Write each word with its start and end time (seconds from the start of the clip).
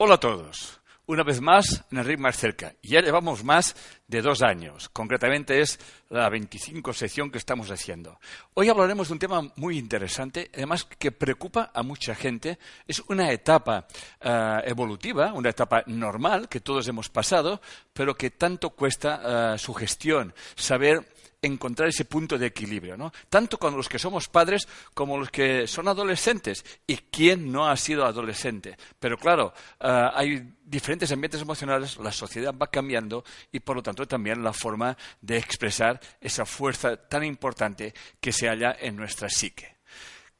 Hola 0.00 0.14
a 0.14 0.20
todos. 0.20 0.78
Una 1.06 1.24
vez 1.24 1.40
más, 1.40 1.84
en 1.90 1.98
el 1.98 2.04
RIC 2.04 2.20
más 2.20 2.36
cerca. 2.36 2.72
Ya 2.84 3.00
llevamos 3.00 3.42
más 3.42 3.74
de 4.06 4.22
dos 4.22 4.42
años. 4.42 4.88
Concretamente 4.90 5.60
es 5.60 5.80
la 6.08 6.28
25 6.28 6.92
sección 6.92 7.32
que 7.32 7.38
estamos 7.38 7.68
haciendo. 7.72 8.20
Hoy 8.54 8.68
hablaremos 8.68 9.08
de 9.08 9.14
un 9.14 9.18
tema 9.18 9.42
muy 9.56 9.76
interesante, 9.76 10.52
además 10.54 10.84
que 10.84 11.10
preocupa 11.10 11.72
a 11.74 11.82
mucha 11.82 12.14
gente. 12.14 12.60
Es 12.86 13.02
una 13.08 13.32
etapa 13.32 13.88
eh, 14.20 14.60
evolutiva, 14.66 15.32
una 15.32 15.50
etapa 15.50 15.82
normal 15.86 16.48
que 16.48 16.60
todos 16.60 16.86
hemos 16.86 17.08
pasado, 17.08 17.60
pero 17.92 18.14
que 18.14 18.30
tanto 18.30 18.70
cuesta 18.70 19.54
eh, 19.54 19.58
su 19.58 19.74
gestión, 19.74 20.32
saber 20.54 21.04
encontrar 21.40 21.88
ese 21.88 22.04
punto 22.04 22.38
de 22.38 22.46
equilibrio, 22.46 22.96
¿no? 22.96 23.12
Tanto 23.28 23.58
con 23.58 23.76
los 23.76 23.88
que 23.88 23.98
somos 23.98 24.28
padres 24.28 24.66
como 24.94 25.18
los 25.18 25.30
que 25.30 25.66
son 25.66 25.88
adolescentes. 25.88 26.64
¿Y 26.86 26.96
quién 26.96 27.52
no 27.52 27.68
ha 27.68 27.76
sido 27.76 28.04
adolescente? 28.04 28.76
Pero 28.98 29.16
claro, 29.16 29.52
eh, 29.80 30.08
hay 30.14 30.54
diferentes 30.64 31.10
ambientes 31.12 31.40
emocionales, 31.40 31.96
la 31.98 32.12
sociedad 32.12 32.54
va 32.54 32.70
cambiando 32.70 33.24
y 33.52 33.60
por 33.60 33.76
lo 33.76 33.82
tanto 33.82 34.06
también 34.06 34.42
la 34.42 34.52
forma 34.52 34.96
de 35.20 35.38
expresar 35.38 36.00
esa 36.20 36.44
fuerza 36.44 36.96
tan 36.96 37.24
importante 37.24 37.94
que 38.20 38.32
se 38.32 38.48
halla 38.48 38.76
en 38.78 38.96
nuestra 38.96 39.28
psique. 39.28 39.77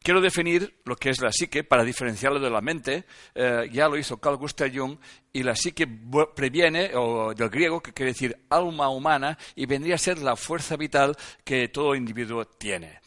Quiero 0.00 0.20
definir 0.20 0.80
lo 0.84 0.96
que 0.96 1.10
es 1.10 1.20
la 1.20 1.32
psique 1.32 1.64
para 1.64 1.84
diferenciarlo 1.84 2.38
de 2.40 2.50
la 2.50 2.60
mente. 2.60 3.04
Eh, 3.34 3.68
ya 3.72 3.88
lo 3.88 3.98
hizo 3.98 4.18
Carl 4.18 4.36
Gustav 4.36 4.70
Jung 4.72 4.96
y 5.32 5.42
la 5.42 5.54
psique 5.54 5.86
previene, 6.34 6.92
o 6.94 7.34
del 7.34 7.50
griego, 7.50 7.82
que 7.82 7.92
quiere 7.92 8.12
decir 8.12 8.38
alma 8.48 8.88
humana, 8.88 9.36
y 9.54 9.66
vendría 9.66 9.96
a 9.96 9.98
ser 9.98 10.18
la 10.18 10.36
fuerza 10.36 10.76
vital 10.76 11.16
que 11.44 11.68
todo 11.68 11.94
individuo 11.94 12.46
tiene. 12.46 13.00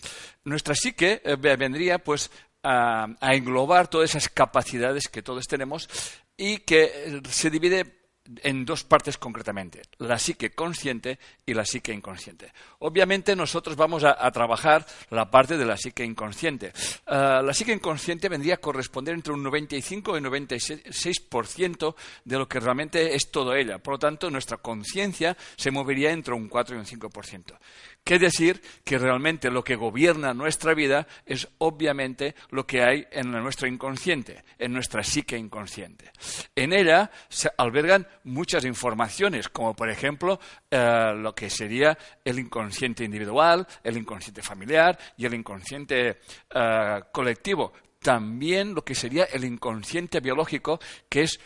Nuestra 0.43 0.75
psique 0.75 1.21
eh, 1.23 1.35
vendría 1.37 1.99
pues 1.99 2.29
a 2.63 3.07
englobar 3.21 3.87
todas 3.87 4.11
esas 4.11 4.29
capacidades 4.29 5.07
que 5.07 5.23
todos 5.23 5.47
tenemos 5.47 5.89
y 6.37 6.57
que 6.59 6.83
eh, 6.83 7.21
se 7.29 7.49
divide 7.49 8.00
en 8.43 8.65
dos 8.65 8.83
partes 8.83 9.17
concretamente, 9.17 9.81
la 9.97 10.17
psique 10.19 10.51
consciente 10.51 11.19
y 11.45 11.53
la 11.53 11.65
psique 11.65 11.91
inconsciente. 11.91 12.53
Obviamente 12.79 13.35
nosotros 13.35 13.75
vamos 13.75 14.03
a, 14.03 14.31
trabajar 14.31 14.85
la 15.09 15.29
parte 15.29 15.57
de 15.57 15.65
la 15.65 15.75
psique 15.75 16.03
inconsciente. 16.03 16.71
Ah, 17.07 17.41
la 17.43 17.53
psique 17.53 17.73
inconsciente 17.73 18.29
vendría 18.29 18.55
a 18.55 18.57
corresponder 18.57 19.15
entre 19.15 19.33
un 19.33 19.43
95 19.43 20.15
y 20.15 20.19
un 20.19 20.25
96% 20.25 21.95
de 22.23 22.37
lo 22.37 22.47
que 22.47 22.59
realmente 22.59 23.15
es 23.15 23.31
todo 23.31 23.55
ella. 23.55 23.79
Por 23.79 23.95
lo 23.95 23.99
tanto, 23.99 24.29
nuestra 24.29 24.57
conciencia 24.57 25.35
se 25.57 25.71
movería 25.71 26.11
entre 26.11 26.33
un 26.33 26.47
4 26.47 26.75
y 26.75 26.79
un 26.79 26.85
5%. 26.85 27.57
¿Qué 28.03 28.17
decir 28.17 28.61
que 28.83 28.97
realmente 28.97 29.51
lo 29.51 29.63
que 29.63 29.75
gobierna 29.75 30.33
nuestra 30.33 30.73
vida 30.73 31.07
es 31.25 31.47
obviamente 31.59 32.35
lo 32.49 32.65
que 32.65 32.81
hay 32.81 33.05
en 33.11 33.31
nuestro 33.31 33.67
inconsciente, 33.67 34.43
en 34.57 34.73
nuestra 34.73 35.03
psique 35.03 35.37
inconsciente. 35.37 36.11
En 36.55 36.73
ella 36.73 37.11
se 37.29 37.49
albergan 37.57 38.07
muchas 38.23 38.65
informaciones, 38.65 39.49
como 39.49 39.75
por 39.75 39.89
ejemplo 39.89 40.39
eh, 40.69 41.13
lo 41.15 41.35
que 41.35 41.49
sería 41.49 41.95
el 42.25 42.39
inconsciente 42.39 43.03
individual, 43.03 43.67
el 43.83 43.97
inconsciente 43.97 44.41
familiar 44.41 44.97
y 45.15 45.25
el 45.25 45.35
inconsciente 45.35 46.17
eh, 46.53 47.01
colectivo. 47.11 47.71
También 47.99 48.73
lo 48.73 48.83
que 48.83 48.95
sería 48.95 49.25
el 49.25 49.45
inconsciente 49.45 50.21
biológico, 50.21 50.79
que 51.07 51.21
es 51.21 51.39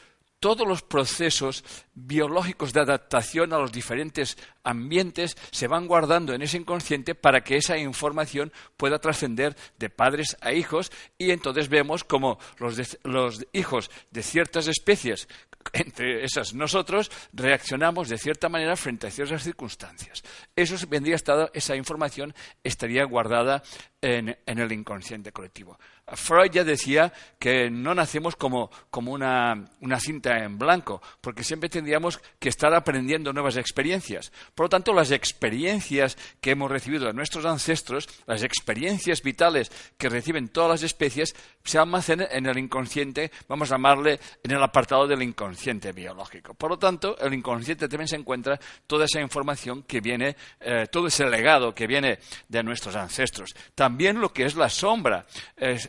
todos 0.45 0.67
los 0.67 0.83
procesos 0.83 1.63
biológicos 1.95 2.71
de 2.71 2.79
adaptación 2.79 3.51
a 3.51 3.57
los 3.57 3.71
diferentes 3.71 4.37
ambientes 4.63 5.35
se 5.49 5.65
van 5.65 5.87
guardando 5.87 6.35
en 6.35 6.43
ese 6.43 6.57
inconsciente 6.57 7.15
para 7.15 7.43
que 7.43 7.57
esa 7.57 7.79
información 7.79 8.53
pueda 8.77 8.99
trascender 8.99 9.55
de 9.79 9.89
padres 9.89 10.37
a 10.41 10.53
hijos 10.53 10.91
y 11.17 11.31
entonces 11.31 11.67
vemos 11.67 12.03
como 12.03 12.37
los, 12.59 13.43
hijos 13.53 13.89
de 14.11 14.21
ciertas 14.21 14.67
especies 14.67 15.27
entre 15.73 16.23
esas 16.23 16.53
nosotros 16.53 17.09
reaccionamos 17.33 18.07
de 18.07 18.19
cierta 18.19 18.47
manera 18.47 18.75
frente 18.75 19.07
a 19.07 19.11
ciertas 19.11 19.41
circunstancias. 19.41 20.23
Eso 20.55 20.75
vendría 20.87 21.15
estado, 21.15 21.49
esa 21.55 21.75
información 21.75 22.35
estaría 22.63 23.03
guardada 23.05 23.63
en, 23.99 24.37
el 24.45 24.71
inconsciente 24.71 25.31
colectivo. 25.31 25.79
Freud 26.07 26.51
ya 26.51 26.63
decía 26.63 27.11
que 27.39 27.69
no 27.71 27.95
nacemos 27.95 28.35
como, 28.35 28.69
una, 28.91 29.65
una, 29.81 29.99
cinta 29.99 30.43
en 30.43 30.59
blanco, 30.59 31.01
porque 31.19 31.43
siempre 31.43 31.67
tendríamos 31.67 32.19
que 32.37 32.49
estar 32.49 32.73
aprendiendo 32.75 33.33
nuevas 33.33 33.57
experiencias. 33.57 34.31
Por 34.53 34.65
lo 34.65 34.69
tanto, 34.69 34.93
las 34.93 35.09
experiencias 35.09 36.15
que 36.41 36.51
hemos 36.51 36.69
recibido 36.69 37.07
de 37.07 37.13
nuestros 37.13 37.45
ancestros, 37.45 38.07
las 38.27 38.43
experiencias 38.43 39.23
vitales 39.23 39.71
que 39.97 40.09
reciben 40.09 40.49
todas 40.49 40.69
las 40.69 40.83
especies, 40.83 41.35
se 41.63 41.79
almacenan 41.79 42.27
en 42.29 42.45
el 42.45 42.59
inconsciente, 42.59 43.31
vamos 43.47 43.71
a 43.71 43.75
llamarle 43.75 44.19
en 44.43 44.51
el 44.51 44.61
apartado 44.61 45.07
del 45.07 45.23
inconsciente 45.23 45.91
biológico. 45.91 46.53
Por 46.53 46.69
lo 46.69 46.77
tanto, 46.77 47.17
el 47.17 47.33
inconsciente 47.33 47.87
también 47.87 48.07
se 48.07 48.15
encuentra 48.15 48.59
toda 48.85 49.05
esa 49.05 49.21
información 49.21 49.83
que 49.83 50.01
viene, 50.01 50.35
eh, 50.59 50.85
todo 50.91 51.07
ese 51.07 51.25
legado 51.25 51.73
que 51.73 51.87
viene 51.87 52.19
de 52.47 52.63
nuestros 52.63 52.95
ancestros. 52.95 53.55
También 53.73 54.21
lo 54.21 54.31
que 54.31 54.45
es 54.45 54.55
la 54.55 54.69
sombra, 54.69 55.25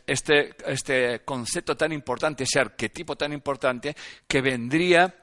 este, 0.06 0.54
este 0.66 1.20
concepto 1.24 1.76
tan 1.76 1.92
importante, 1.92 2.44
ese 2.44 2.60
arquetipo 2.60 3.16
tan 3.16 3.32
importante, 3.32 3.94
que 4.26 4.40
vendría 4.40 5.14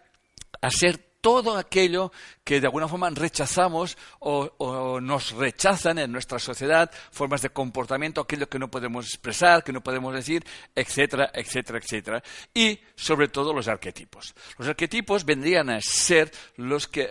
a 0.62 0.70
ser 0.70 1.13
todo 1.24 1.56
aquello 1.56 2.12
que 2.44 2.60
de 2.60 2.68
alguna 2.68 2.90
forma 2.90 3.10
rechazamos 3.10 3.98
o, 4.20 5.00
nos 5.00 5.32
rechazan 5.32 5.98
en 6.00 6.12
nuestra 6.12 6.38
sociedad, 6.38 6.92
formas 7.12 7.42
de 7.42 7.50
comportamiento, 7.50 8.20
aquello 8.20 8.50
que 8.50 8.60
no 8.60 8.70
podemos 8.70 9.08
expresar, 9.08 9.64
que 9.64 9.72
no 9.72 9.82
podemos 9.82 10.14
decir, 10.14 10.44
etcétera, 10.76 11.32
etcétera, 11.34 11.80
etcétera. 11.80 12.24
Y 12.54 12.78
sobre 12.94 13.30
todo 13.30 13.54
los 13.54 13.70
arquetipos. 13.70 14.36
Los 14.58 14.68
arquetipos 14.68 15.24
vendrían 15.24 15.70
a 15.70 15.80
ser 15.80 16.30
los 16.58 16.90
que 16.90 17.10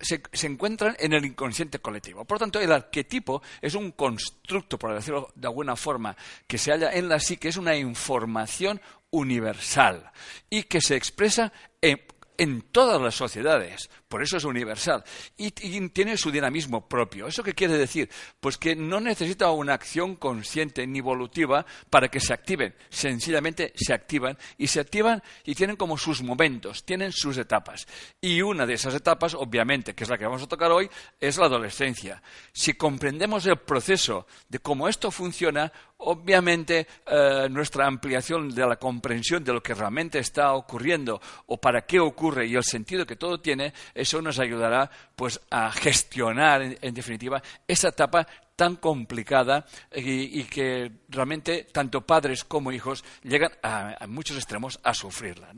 se, 0.00 0.20
se, 0.32 0.46
encuentran 0.48 0.96
en 0.98 1.12
el 1.12 1.24
inconsciente 1.24 1.78
colectivo. 1.78 2.24
Por 2.24 2.38
lo 2.38 2.40
tanto, 2.40 2.60
el 2.60 2.72
arquetipo 2.72 3.42
es 3.62 3.76
un 3.76 3.92
constructo, 3.92 4.76
por 4.76 4.92
decirlo 4.92 5.30
de 5.36 5.46
alguna 5.46 5.76
forma, 5.76 6.16
que 6.48 6.58
se 6.58 6.72
halla 6.72 6.92
en 6.92 7.08
la 7.08 7.20
psique, 7.20 7.46
es 7.46 7.58
una 7.58 7.76
información 7.76 8.80
universal 9.14 10.10
y 10.50 10.64
que 10.64 10.80
se 10.80 10.96
expresa 10.96 11.52
en, 11.80 12.00
en 12.38 12.62
todas 12.62 13.00
las 13.00 13.14
sociedades, 13.14 13.90
por 14.14 14.22
eso 14.22 14.36
es 14.36 14.44
universal, 14.44 15.02
y, 15.36 15.50
tiene 15.50 16.16
su 16.16 16.30
dinamismo 16.30 16.88
propio. 16.88 17.26
¿Eso 17.26 17.42
qué 17.42 17.52
quiere 17.52 17.76
decir? 17.76 18.08
Pues 18.38 18.56
que 18.56 18.76
no 18.76 19.00
necesita 19.00 19.50
una 19.50 19.74
acción 19.74 20.14
consciente 20.14 20.86
ni 20.86 21.00
evolutiva 21.00 21.66
para 21.90 22.06
que 22.06 22.20
se 22.20 22.32
activen, 22.32 22.76
sencillamente 22.90 23.72
se 23.74 23.92
activan 23.92 24.38
y 24.56 24.68
se 24.68 24.78
activan 24.78 25.20
y 25.44 25.56
tienen 25.56 25.74
como 25.74 25.98
sus 25.98 26.22
momentos, 26.22 26.84
tienen 26.84 27.10
sus 27.10 27.36
etapas. 27.38 27.88
Y 28.20 28.40
una 28.40 28.66
de 28.66 28.74
esas 28.74 28.94
etapas, 28.94 29.34
obviamente, 29.34 29.96
que 29.96 30.04
es 30.04 30.10
la 30.10 30.16
que 30.16 30.26
vamos 30.26 30.44
a 30.44 30.46
tocar 30.46 30.70
hoy, 30.70 30.88
es 31.18 31.36
la 31.36 31.46
adolescencia. 31.46 32.22
Si 32.52 32.74
comprendemos 32.74 33.44
el 33.46 33.56
proceso 33.56 34.28
de 34.48 34.60
cómo 34.60 34.88
esto 34.88 35.10
funciona, 35.10 35.72
obviamente 36.04 36.86
eh, 37.06 37.48
nuestra 37.50 37.86
ampliación 37.86 38.50
de 38.50 38.66
la 38.66 38.76
comprensión 38.76 39.42
de 39.44 39.52
lo 39.52 39.62
que 39.62 39.74
realmente 39.74 40.18
está 40.18 40.52
ocurriendo 40.52 41.20
o 41.46 41.58
para 41.58 41.82
qué 41.82 42.00
ocurre 42.00 42.46
y 42.46 42.54
el 42.54 42.64
sentido 42.64 43.06
que 43.06 43.16
todo 43.16 43.40
tiene, 43.40 43.72
eso 44.04 44.22
nos 44.22 44.38
ayudará 44.38 44.90
pues 45.16 45.40
a 45.50 45.72
gestionar 45.72 46.62
en, 46.80 46.94
definitiva 46.94 47.42
esa 47.66 47.88
etapa 47.88 48.26
tan 48.54 48.76
complicada 48.76 49.66
y, 49.92 50.44
que 50.44 50.90
realmente 51.08 51.66
tanto 51.72 52.02
padres 52.02 52.44
como 52.44 52.70
hijos 52.70 53.04
llegan 53.24 53.50
a, 53.62 54.06
muchos 54.06 54.36
extremos 54.36 54.78
a 54.84 54.94
sufrirla. 54.94 55.52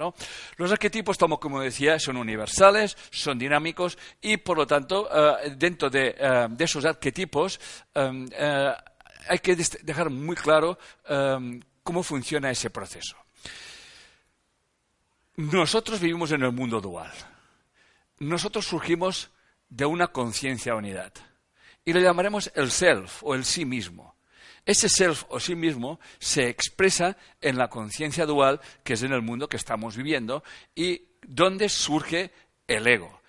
Los 0.56 0.72
arquetipos, 0.72 1.18
como, 1.18 1.60
decía, 1.60 1.98
son 1.98 2.16
universales, 2.16 2.96
son 3.10 3.38
dinámicos 3.38 3.98
y, 4.22 4.38
por 4.38 4.56
lo 4.56 4.66
tanto, 4.66 5.08
eh, 5.12 5.54
dentro 5.56 5.90
de, 5.90 6.16
eh, 6.18 6.46
de, 6.48 6.64
esos 6.64 6.86
arquetipos 6.86 7.60
hay 7.94 9.38
que 9.40 9.56
dejar 9.82 10.08
muy 10.08 10.36
claro 10.36 10.78
cómo 11.82 12.02
funciona 12.02 12.50
ese 12.50 12.70
proceso. 12.70 13.16
Nosotros 15.36 16.00
vivimos 16.00 16.32
en 16.32 16.42
el 16.44 16.52
mundo 16.52 16.80
dual. 16.80 17.12
Nosotros 18.18 18.66
surgimos 18.66 19.30
de 19.68 19.86
una 19.86 20.08
conciencia 20.08 20.74
unidad. 20.74 21.12
Y 21.84 21.92
lo 21.92 22.00
llamaremos 22.00 22.50
el 22.54 22.70
self 22.70 23.22
o 23.22 23.34
el 23.34 23.44
sí 23.44 23.64
mismo. 23.64 24.16
Ese 24.64 24.88
self 24.88 25.24
o 25.28 25.38
sí 25.38 25.54
mismo 25.54 26.00
se 26.18 26.48
expresa 26.48 27.16
en 27.40 27.56
la 27.56 27.68
conciencia 27.68 28.26
dual, 28.26 28.60
que 28.82 28.94
es 28.94 29.02
en 29.02 29.12
el 29.12 29.22
mundo 29.22 29.48
que 29.48 29.56
estamos 29.56 29.96
viviendo, 29.96 30.42
y 30.74 31.02
donde 31.22 31.68
surge 31.68 32.32
el 32.66 32.86
ego. 32.86 33.20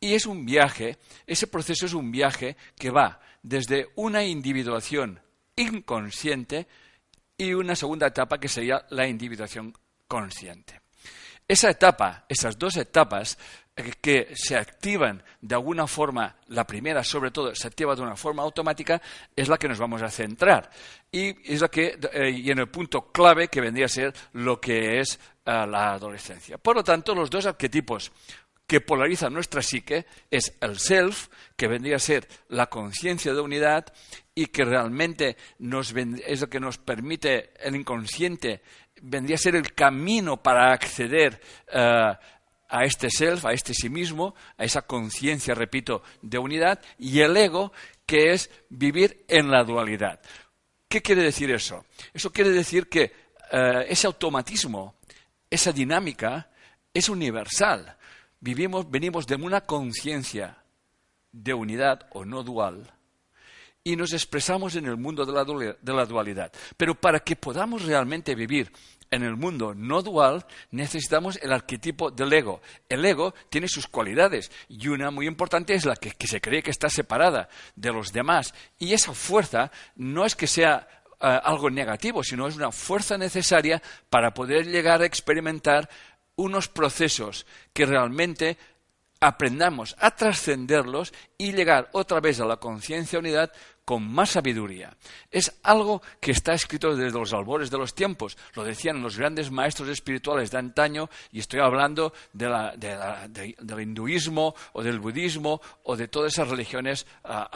Y 0.00 0.14
es 0.14 0.26
un 0.26 0.44
viaje, 0.44 0.98
ese 1.26 1.46
proceso 1.46 1.86
es 1.86 1.94
un 1.94 2.10
viaje 2.10 2.56
que 2.76 2.90
va 2.90 3.20
desde 3.42 3.90
una 3.94 4.24
individuación 4.24 5.20
inconsciente 5.54 6.66
y 7.36 7.54
una 7.54 7.76
segunda 7.76 8.08
etapa 8.08 8.40
que 8.40 8.48
sería 8.48 8.84
la 8.90 9.06
individuación 9.06 9.72
consciente. 10.08 10.80
Esa 11.46 11.70
etapa, 11.70 12.24
esas 12.28 12.58
dos 12.58 12.76
etapas 12.76 13.38
que 13.74 14.32
se 14.34 14.56
activan 14.56 15.22
de 15.40 15.54
alguna 15.54 15.86
forma, 15.86 16.36
la 16.48 16.66
primera 16.66 17.02
sobre 17.02 17.30
todo 17.30 17.54
se 17.54 17.66
activa 17.66 17.94
de 17.94 18.02
una 18.02 18.16
forma 18.16 18.42
automática, 18.42 19.00
es 19.34 19.48
la 19.48 19.58
que 19.58 19.68
nos 19.68 19.78
vamos 19.78 20.02
a 20.02 20.10
centrar. 20.10 20.70
Y 21.10 21.52
es 21.52 21.60
la 21.60 21.68
que, 21.68 21.98
eh, 22.12 22.30
y 22.30 22.50
en 22.50 22.58
el 22.58 22.68
punto 22.68 23.10
clave 23.10 23.48
que 23.48 23.60
vendría 23.60 23.86
a 23.86 23.88
ser 23.88 24.14
lo 24.34 24.60
que 24.60 25.00
es 25.00 25.18
eh, 25.44 25.66
la 25.66 25.92
adolescencia. 25.94 26.58
Por 26.58 26.76
lo 26.76 26.84
tanto, 26.84 27.14
los 27.14 27.30
dos 27.30 27.46
arquetipos 27.46 28.12
que 28.66 28.80
polarizan 28.80 29.32
nuestra 29.32 29.60
psique 29.60 30.06
es 30.30 30.54
el 30.60 30.78
self, 30.78 31.28
que 31.56 31.66
vendría 31.66 31.96
a 31.96 31.98
ser 31.98 32.28
la 32.48 32.66
conciencia 32.66 33.34
de 33.34 33.40
unidad 33.40 33.86
y 34.34 34.46
que 34.46 34.64
realmente 34.64 35.36
nos, 35.58 35.94
es 35.94 36.40
lo 36.40 36.48
que 36.48 36.60
nos 36.60 36.78
permite 36.78 37.50
el 37.60 37.76
inconsciente 37.76 38.62
vendría 39.02 39.34
a 39.34 39.38
ser 39.38 39.56
el 39.56 39.74
camino 39.74 40.42
para 40.42 40.72
acceder 40.72 41.40
eh, 41.72 42.12
a 42.72 42.84
este 42.84 43.10
self, 43.10 43.44
a 43.44 43.52
este 43.52 43.74
sí 43.74 43.88
mismo, 43.88 44.34
a 44.56 44.64
esa 44.64 44.82
conciencia, 44.82 45.54
repito, 45.54 46.02
de 46.22 46.38
unidad, 46.38 46.80
y 46.98 47.20
el 47.20 47.36
ego, 47.36 47.72
que 48.06 48.32
es 48.32 48.50
vivir 48.70 49.24
en 49.28 49.50
la 49.50 49.62
dualidad. 49.62 50.20
¿Qué 50.88 51.02
quiere 51.02 51.22
decir 51.22 51.50
eso? 51.50 51.84
Eso 52.12 52.32
quiere 52.32 52.50
decir 52.50 52.88
que 52.88 53.12
eh, 53.52 53.86
ese 53.88 54.06
automatismo, 54.06 54.96
esa 55.48 55.70
dinámica, 55.70 56.50
es 56.92 57.08
universal. 57.08 57.96
Vivimos, 58.40 58.90
venimos 58.90 59.26
de 59.26 59.36
una 59.36 59.60
conciencia 59.60 60.56
de 61.30 61.54
unidad 61.54 62.08
o 62.12 62.24
no 62.24 62.42
dual, 62.42 62.90
y 63.84 63.96
nos 63.96 64.12
expresamos 64.12 64.76
en 64.76 64.86
el 64.86 64.96
mundo 64.96 65.26
de 65.26 65.32
la, 65.92 66.06
dualidad. 66.06 66.52
Pero 66.76 66.94
para 66.94 67.20
que 67.20 67.36
podamos 67.36 67.82
realmente 67.84 68.34
vivir 68.34 68.70
en 69.12 69.22
el 69.22 69.36
mundo 69.36 69.74
no 69.74 70.02
dual, 70.02 70.44
necesitamos 70.70 71.38
el 71.42 71.52
arquetipo 71.52 72.10
del 72.10 72.32
ego. 72.32 72.62
El 72.88 73.04
ego 73.04 73.34
tiene 73.50 73.68
sus 73.68 73.86
cualidades 73.86 74.50
y 74.68 74.88
una 74.88 75.10
muy 75.10 75.26
importante 75.26 75.74
es 75.74 75.84
la 75.84 75.94
que, 75.96 76.26
se 76.26 76.40
cree 76.40 76.62
que 76.62 76.70
está 76.70 76.88
separada 76.88 77.48
de 77.76 77.92
los 77.92 78.12
demás. 78.12 78.54
Y 78.78 78.94
esa 78.94 79.12
fuerza 79.12 79.70
no 79.96 80.24
es 80.24 80.34
que 80.34 80.46
sea 80.46 80.88
eh, 81.20 81.40
algo 81.44 81.68
negativo, 81.68 82.24
sino 82.24 82.48
es 82.48 82.56
una 82.56 82.72
fuerza 82.72 83.18
necesaria 83.18 83.82
para 84.08 84.32
poder 84.32 84.66
llegar 84.66 85.02
a 85.02 85.06
experimentar 85.06 85.90
unos 86.34 86.68
procesos 86.68 87.46
que 87.74 87.84
realmente 87.84 88.56
aprendamos 89.20 89.94
a 90.00 90.16
trascenderlos 90.16 91.12
y 91.36 91.52
llegar 91.52 91.90
otra 91.92 92.20
vez 92.20 92.40
a 92.40 92.46
la 92.46 92.56
conciencia 92.56 93.18
unidad 93.18 93.52
con 93.84 94.06
más 94.12 94.30
sabiduría. 94.30 94.96
Es 95.30 95.58
algo 95.62 96.02
que 96.20 96.30
está 96.30 96.52
escrito 96.52 96.94
desde 96.94 97.18
los 97.18 97.32
albores 97.32 97.70
de 97.70 97.78
los 97.78 97.94
tiempos. 97.94 98.36
Lo 98.54 98.64
decían 98.64 99.02
los 99.02 99.18
grandes 99.18 99.50
maestros 99.50 99.88
espirituales 99.88 100.50
de 100.50 100.58
antaño, 100.58 101.08
y 101.30 101.40
estoy 101.40 101.60
hablando 101.60 102.12
del 102.32 103.80
hinduismo 103.80 104.54
o 104.72 104.82
del 104.82 105.00
budismo 105.00 105.60
o 105.84 105.96
de 105.96 106.08
todas 106.08 106.32
esas 106.32 106.48
religiones 106.48 107.06
uh, 107.24 107.46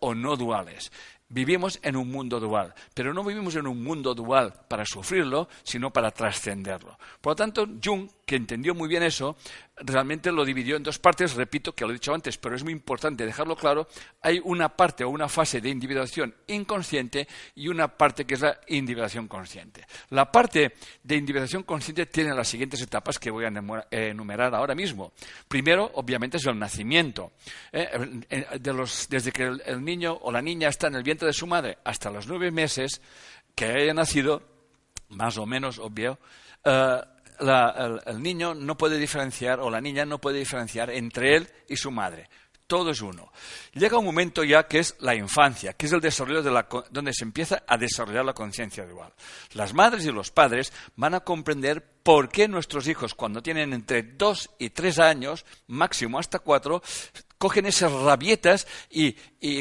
o 0.00 0.14
no 0.14 0.36
duales. 0.36 0.90
Vivimos 1.28 1.80
en 1.82 1.96
un 1.96 2.12
mundo 2.12 2.38
dual, 2.38 2.72
pero 2.94 3.12
no 3.12 3.24
vivimos 3.24 3.56
en 3.56 3.66
un 3.66 3.82
mundo 3.82 4.14
dual 4.14 4.54
para 4.68 4.84
sufrirlo, 4.84 5.48
sino 5.64 5.92
para 5.92 6.12
trascenderlo. 6.12 6.96
Por 7.20 7.32
lo 7.32 7.36
tanto, 7.36 7.66
Jung, 7.82 8.08
que 8.24 8.36
entendió 8.36 8.76
muy 8.76 8.88
bien 8.88 9.02
eso, 9.02 9.36
realmente 9.78 10.32
lo 10.32 10.44
dividió 10.44 10.76
en 10.76 10.82
dos 10.82 10.98
partes, 10.98 11.34
repito 11.34 11.74
que 11.74 11.84
lo 11.84 11.90
he 11.90 11.94
dicho 11.94 12.14
antes, 12.14 12.38
pero 12.38 12.56
es 12.56 12.64
muy 12.64 12.72
importante 12.72 13.26
dejarlo 13.26 13.56
claro, 13.56 13.86
hay 14.22 14.40
una 14.42 14.70
parte 14.70 15.04
o 15.04 15.10
una 15.10 15.28
fase 15.28 15.60
de 15.60 15.68
individuación 15.68 16.34
inconsciente 16.46 17.28
y 17.54 17.68
una 17.68 17.88
parte 17.88 18.24
que 18.24 18.34
es 18.34 18.40
la 18.40 18.58
individuación 18.68 19.28
consciente. 19.28 19.86
La 20.10 20.30
parte 20.30 20.74
de 21.02 21.16
individuación 21.16 21.62
consciente 21.64 22.06
tiene 22.06 22.34
las 22.34 22.48
siguientes 22.48 22.80
etapas 22.80 23.18
que 23.18 23.30
voy 23.30 23.44
a 23.44 23.52
enumerar 23.90 24.54
ahora 24.54 24.74
mismo. 24.74 25.12
Primero, 25.46 25.90
obviamente, 25.94 26.38
es 26.38 26.46
el 26.46 26.58
nacimiento. 26.58 27.32
¿eh? 27.72 27.88
desde 29.08 29.32
que 29.32 29.42
el, 29.44 29.84
niño 29.84 30.18
o 30.22 30.32
la 30.32 30.40
niña 30.40 30.68
está 30.68 30.86
en 30.86 30.94
el 30.94 31.02
vientre 31.02 31.26
de 31.26 31.34
su 31.34 31.46
madre 31.46 31.78
hasta 31.84 32.10
los 32.10 32.26
nueve 32.26 32.50
meses 32.50 33.00
que 33.54 33.66
haya 33.66 33.94
nacido, 33.94 34.42
más 35.10 35.36
o 35.38 35.46
menos 35.46 35.78
obvio, 35.78 36.18
eh, 37.40 37.98
el, 38.06 38.22
niño 38.22 38.54
no 38.54 38.76
puede 38.76 38.98
diferenciar, 38.98 39.60
o 39.60 39.70
la 39.70 39.80
niña 39.80 40.04
no 40.04 40.18
puede 40.18 40.38
diferenciar 40.38 40.90
entre 40.90 41.36
él 41.36 41.48
y 41.68 41.76
su 41.76 41.90
madre. 41.90 42.28
Todo 42.66 42.90
es 42.90 43.00
uno. 43.00 43.30
Llega 43.74 43.98
un 43.98 44.04
momento 44.04 44.42
ya 44.42 44.66
que 44.66 44.80
es 44.80 44.96
la 44.98 45.14
infancia, 45.14 45.74
que 45.74 45.86
es 45.86 45.92
el 45.92 46.00
desarrollo 46.00 46.42
de 46.42 46.50
la, 46.50 46.66
donde 46.90 47.12
se 47.12 47.24
empieza 47.24 47.62
a 47.66 47.76
desarrollar 47.76 48.24
la 48.24 48.32
conciencia 48.32 48.84
dual. 48.86 49.12
Las 49.54 49.72
madres 49.72 50.04
y 50.04 50.10
los 50.10 50.32
padres 50.32 50.72
van 50.96 51.14
a 51.14 51.20
comprender 51.20 51.96
por 52.02 52.28
qué 52.28 52.48
nuestros 52.48 52.88
hijos, 52.88 53.14
cuando 53.14 53.42
tienen 53.42 53.72
entre 53.72 54.02
dos 54.02 54.50
y 54.58 54.70
tres 54.70 54.98
años, 54.98 55.44
máximo 55.66 56.18
hasta 56.18 56.38
cuatro, 56.38 56.82
cogen 57.38 57.66
esas 57.66 57.92
rabietas 57.92 58.66
y, 58.90 59.16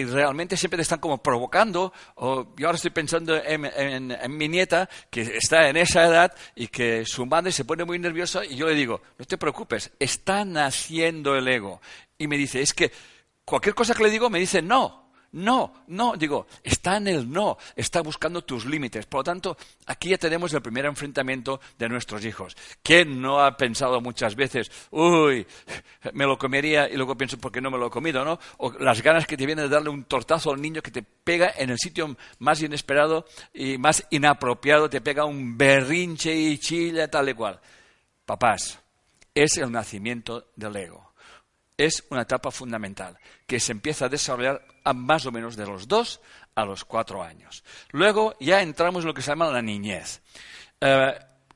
realmente 0.05 0.57
siempre 0.57 0.77
te 0.77 0.83
están 0.83 0.99
como 0.99 1.21
provocando. 1.21 1.93
O, 2.15 2.55
yo 2.55 2.67
ahora 2.67 2.75
estoy 2.75 2.91
pensando 2.91 3.35
en, 3.35 4.37
mi 4.37 4.47
nieta 4.47 4.89
que 5.09 5.21
está 5.21 5.69
en 5.69 5.77
esa 5.77 6.05
edad 6.05 6.33
y 6.55 6.67
que 6.67 7.05
su 7.05 7.25
madre 7.25 7.51
se 7.51 7.65
pone 7.65 7.85
muy 7.85 7.99
nerviosa 7.99 8.43
y 8.45 8.55
yo 8.55 8.67
le 8.67 8.75
digo, 8.75 9.01
no 9.17 9.25
te 9.25 9.37
preocupes, 9.37 9.91
está 9.99 10.45
naciendo 10.45 11.35
el 11.35 11.47
ego. 11.47 11.81
Y 12.17 12.27
me 12.27 12.37
dice, 12.37 12.61
es 12.61 12.73
que 12.73 12.91
cualquier 13.43 13.75
cosa 13.75 13.93
que 13.93 14.03
le 14.03 14.09
digo 14.09 14.29
me 14.29 14.39
dice 14.39 14.61
no. 14.61 15.05
No, 15.35 15.73
no, 15.87 16.15
digo, 16.15 16.47
está 16.63 16.95
en 16.95 17.09
el 17.09 17.29
no, 17.29 17.57
está 17.75 17.99
buscando 17.99 18.45
tus 18.45 18.65
límites. 18.65 19.05
Por 19.05 19.19
lo 19.19 19.23
tanto, 19.25 19.57
aquí 19.85 20.07
ya 20.07 20.17
tenemos 20.17 20.53
el 20.53 20.61
primer 20.61 20.85
enfrentamiento 20.85 21.59
de 21.77 21.89
nuestros 21.89 22.23
hijos. 22.23 22.55
¿Quién 22.81 23.21
no 23.21 23.43
ha 23.43 23.57
pensado 23.57 23.99
muchas 23.99 24.33
veces, 24.33 24.71
uy, 24.91 25.45
me 26.13 26.25
lo 26.25 26.37
comería 26.37 26.87
y 26.87 26.95
luego 26.95 27.17
pienso, 27.17 27.37
¿por 27.37 27.51
qué 27.51 27.59
no 27.59 27.69
me 27.69 27.77
lo 27.77 27.87
he 27.87 27.89
comido? 27.89 28.23
¿no? 28.23 28.39
O 28.59 28.71
las 28.79 29.01
ganas 29.01 29.27
que 29.27 29.35
te 29.35 29.45
vienen 29.45 29.65
de 29.65 29.75
darle 29.75 29.89
un 29.89 30.05
tortazo 30.05 30.53
al 30.53 30.61
niño 30.61 30.81
que 30.81 30.91
te 30.91 31.03
pega 31.03 31.51
en 31.57 31.69
el 31.69 31.79
sitio 31.79 32.15
más 32.39 32.61
inesperado 32.61 33.25
y 33.53 33.77
más 33.77 34.07
inapropiado, 34.11 34.89
te 34.89 35.01
pega 35.01 35.25
un 35.25 35.57
berrinche 35.57 36.33
y 36.33 36.57
chilla, 36.59 37.11
tal 37.11 37.27
y 37.27 37.33
cual. 37.33 37.59
Papás, 38.25 38.79
es 39.33 39.57
el 39.57 39.69
nacimiento 39.69 40.47
del 40.55 40.77
ego 40.77 41.04
es 41.77 42.05
una 42.09 42.21
etapa 42.21 42.51
fundamental 42.51 43.17
que 43.45 43.59
se 43.59 43.71
empieza 43.71 44.05
a 44.05 44.09
desarrollar 44.09 44.65
a 44.83 44.93
más 44.93 45.25
o 45.25 45.31
menos 45.31 45.55
de 45.55 45.65
los 45.65 45.87
dos 45.87 46.21
a 46.55 46.65
los 46.65 46.85
cuatro 46.85 47.21
años. 47.21 47.63
Luego 47.91 48.35
ya 48.39 48.61
entramos 48.61 49.03
en 49.03 49.07
lo 49.07 49.13
que 49.13 49.21
se 49.21 49.31
llama 49.31 49.51
la 49.51 49.61
niñez. 49.61 50.21
Eh, 50.79 51.13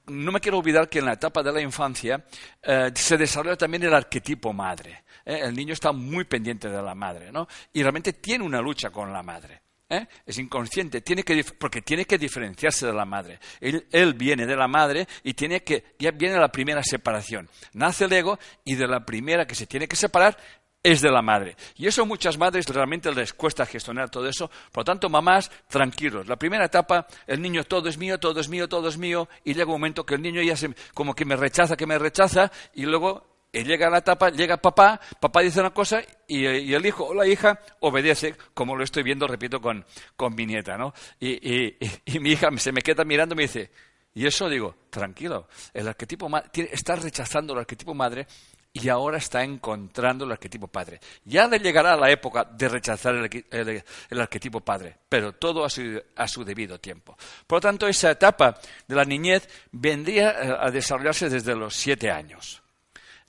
no 0.07 0.31
me 0.31 0.39
quiero 0.39 0.57
olvidar 0.57 0.89
que 0.89 0.99
en 0.99 1.05
la 1.05 1.13
etapa 1.13 1.43
de 1.43 1.51
la 1.51 1.61
infancia 1.61 2.25
eh, 2.61 2.91
se 2.95 3.17
desarrolla 3.17 3.55
también 3.55 3.83
el 3.83 3.93
arquetipo 3.93 4.51
madre. 4.53 5.03
¿eh? 5.25 5.41
el 5.43 5.55
niño 5.55 5.73
está 5.73 5.91
muy 5.91 6.25
pendiente 6.25 6.69
de 6.69 6.81
la 6.81 6.95
madre, 6.95 7.31
¿no? 7.31 7.47
Y 7.73 7.81
realmente 7.81 8.13
tiene 8.13 8.43
una 8.43 8.61
lucha 8.61 8.89
con 8.89 9.13
la 9.13 9.23
madre. 9.23 9.61
¿Eh? 9.89 10.08
es 10.25 10.38
inconsciente, 10.38 11.01
tiene 11.01 11.24
que, 11.24 11.43
porque 11.58 11.81
tiene 11.81 12.05
que 12.05 12.17
diferenciarse 12.17 12.86
de 12.86 12.93
la 12.93 13.05
madre. 13.05 13.39
Él, 13.60 14.13
viene 14.13 14.46
de 14.46 14.55
la 14.55 14.67
madre 14.67 15.08
y 15.24 15.34
tiene 15.34 15.63
que, 15.63 15.96
ya 16.00 16.12
viene 16.12 16.38
la 16.38 16.51
primera 16.51 16.84
separación. 16.84 17.50
Nace 17.74 18.05
el 18.05 18.13
ego 18.13 18.39
y 18.63 18.75
de 18.75 18.88
la 18.88 19.05
primera 19.05 19.46
que 19.46 19.55
se 19.55 19.67
tiene 19.67 19.88
que 19.88 19.96
separar 19.96 20.38
es 20.81 21.01
de 21.01 21.12
la 21.12 21.22
madre. 21.22 21.58
Y 21.75 21.88
eso 21.88 22.03
a 22.03 22.05
muchas 22.05 22.38
madres 22.38 22.65
realmente 22.67 23.12
les 23.12 23.34
cuesta 23.34 23.65
gestionar 23.65 24.10
todo 24.10 24.27
eso. 24.29 24.50
Por 24.72 24.81
lo 24.81 24.86
tanto, 24.86 25.10
mamás, 25.10 25.51
tranquilos. 25.67 26.27
La 26.27 26.38
primera 26.38 26.65
etapa, 26.65 27.05
el 27.27 27.41
niño 27.41 27.63
todo 27.65 27.89
es 27.89 27.98
mío, 27.98 28.17
todo 28.19 28.39
es 28.39 28.48
mío, 28.48 28.69
todo 28.69 28.88
es 28.88 28.98
mío, 28.98 29.27
y 29.43 29.53
llega 29.53 29.65
un 29.65 29.74
momento 29.74 30.05
que 30.05 30.15
el 30.15 30.22
niño 30.22 30.41
ya 30.41 30.55
se, 30.55 30.74
como 30.93 31.13
que 31.13 31.25
me 31.25 31.36
rechaza, 31.36 31.75
que 31.75 31.86
me 31.86 32.00
rechaza, 32.00 32.51
y 32.74 32.84
luego 32.84 33.28
y 33.51 33.63
llega 33.63 33.89
la 33.89 33.99
etapa, 33.99 34.29
llega 34.29 34.57
papá, 34.57 34.99
papá 35.19 35.41
dice 35.41 35.59
una 35.59 35.71
cosa 35.71 36.01
y, 36.27 36.45
el 36.45 36.85
hijo 36.85 37.05
o 37.05 37.13
la 37.13 37.25
hija 37.25 37.59
obedece, 37.79 38.35
como 38.53 38.75
lo 38.75 38.83
estoy 38.83 39.03
viendo, 39.03 39.27
repito, 39.27 39.59
con, 39.59 39.85
con 40.15 40.35
mi 40.35 40.45
nieta, 40.45 40.77
¿no? 40.77 40.93
Y, 41.19 41.75
mi 42.19 42.31
hija 42.31 42.49
se 42.57 42.71
me 42.71 42.81
queda 42.81 43.03
mirando 43.03 43.33
y 43.33 43.37
me 43.37 43.43
dice, 43.43 43.71
y 44.13 44.27
eso 44.27 44.49
digo, 44.49 44.75
tranquilo, 44.89 45.47
el 45.73 45.87
arquetipo 45.87 46.29
está 46.53 46.95
rechazando 46.95 47.53
el 47.53 47.59
arquetipo 47.59 47.93
madre 47.93 48.27
y 48.71 48.87
ahora 48.89 49.17
está 49.17 49.43
encontrando 49.43 50.25
el 50.25 50.31
arquetipo 50.31 50.67
padre. 50.67 50.99
Ya 51.25 51.47
le 51.47 51.59
llegará 51.59 51.95
la 51.95 52.11
época 52.11 52.43
de 52.43 52.69
rechazar 52.69 53.15
el, 53.15 53.83
arquetipo 54.19 54.61
padre, 54.61 54.95
pero 55.09 55.33
todo 55.33 55.65
a 55.65 55.69
su, 55.69 56.01
a 56.15 56.27
su, 56.27 56.43
debido 56.43 56.79
tiempo. 56.79 57.17
Por 57.47 57.57
lo 57.57 57.61
tanto, 57.61 57.87
esa 57.87 58.11
etapa 58.11 58.59
de 58.87 58.95
la 58.95 59.05
niñez 59.05 59.49
vendría 59.71 60.31
eh, 60.31 60.55
a 60.59 60.69
desarrollarse 60.69 61.29
desde 61.29 61.55
los 61.55 61.75
siete 61.75 62.11
años. 62.11 62.61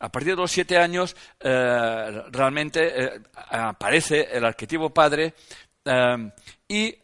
A 0.00 0.08
partir 0.08 0.34
de 0.34 0.40
los 0.40 0.50
siete 0.50 0.78
años, 0.78 1.14
eh, 1.38 2.22
realmente 2.30 3.04
eh, 3.04 3.20
aparece 3.50 4.28
el 4.32 4.44
arquetipo 4.44 4.90
padre 4.90 5.34
eh, 5.84 6.32
y 6.68 6.96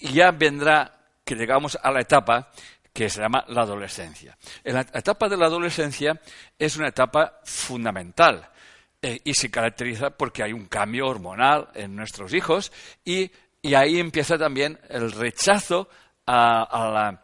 y 0.00 0.12
ya 0.14 0.30
vendrá 0.30 0.90
que 1.24 1.34
llegamos 1.34 1.78
a 1.80 1.90
la 1.90 2.00
etapa 2.00 2.50
que 2.92 3.08
se 3.08 3.20
llama 3.20 3.44
la 3.48 3.62
adolescencia. 3.62 4.36
la 4.64 4.80
etapa 4.80 5.28
de 5.28 5.36
la 5.36 5.46
adolescencia 5.46 6.18
es 6.58 6.76
una 6.76 6.88
etapa 6.88 7.40
fundamental 7.44 8.48
y 9.02 9.32
se 9.34 9.50
caracteriza 9.50 10.10
porque 10.10 10.42
hay 10.42 10.52
un 10.52 10.66
cambio 10.66 11.06
hormonal 11.06 11.68
en 11.74 11.94
nuestros 11.94 12.34
hijos 12.34 12.72
y, 13.04 13.30
ahí 13.74 14.00
empieza 14.00 14.38
también 14.38 14.78
el 14.88 15.12
rechazo 15.12 15.88
al 16.26 17.18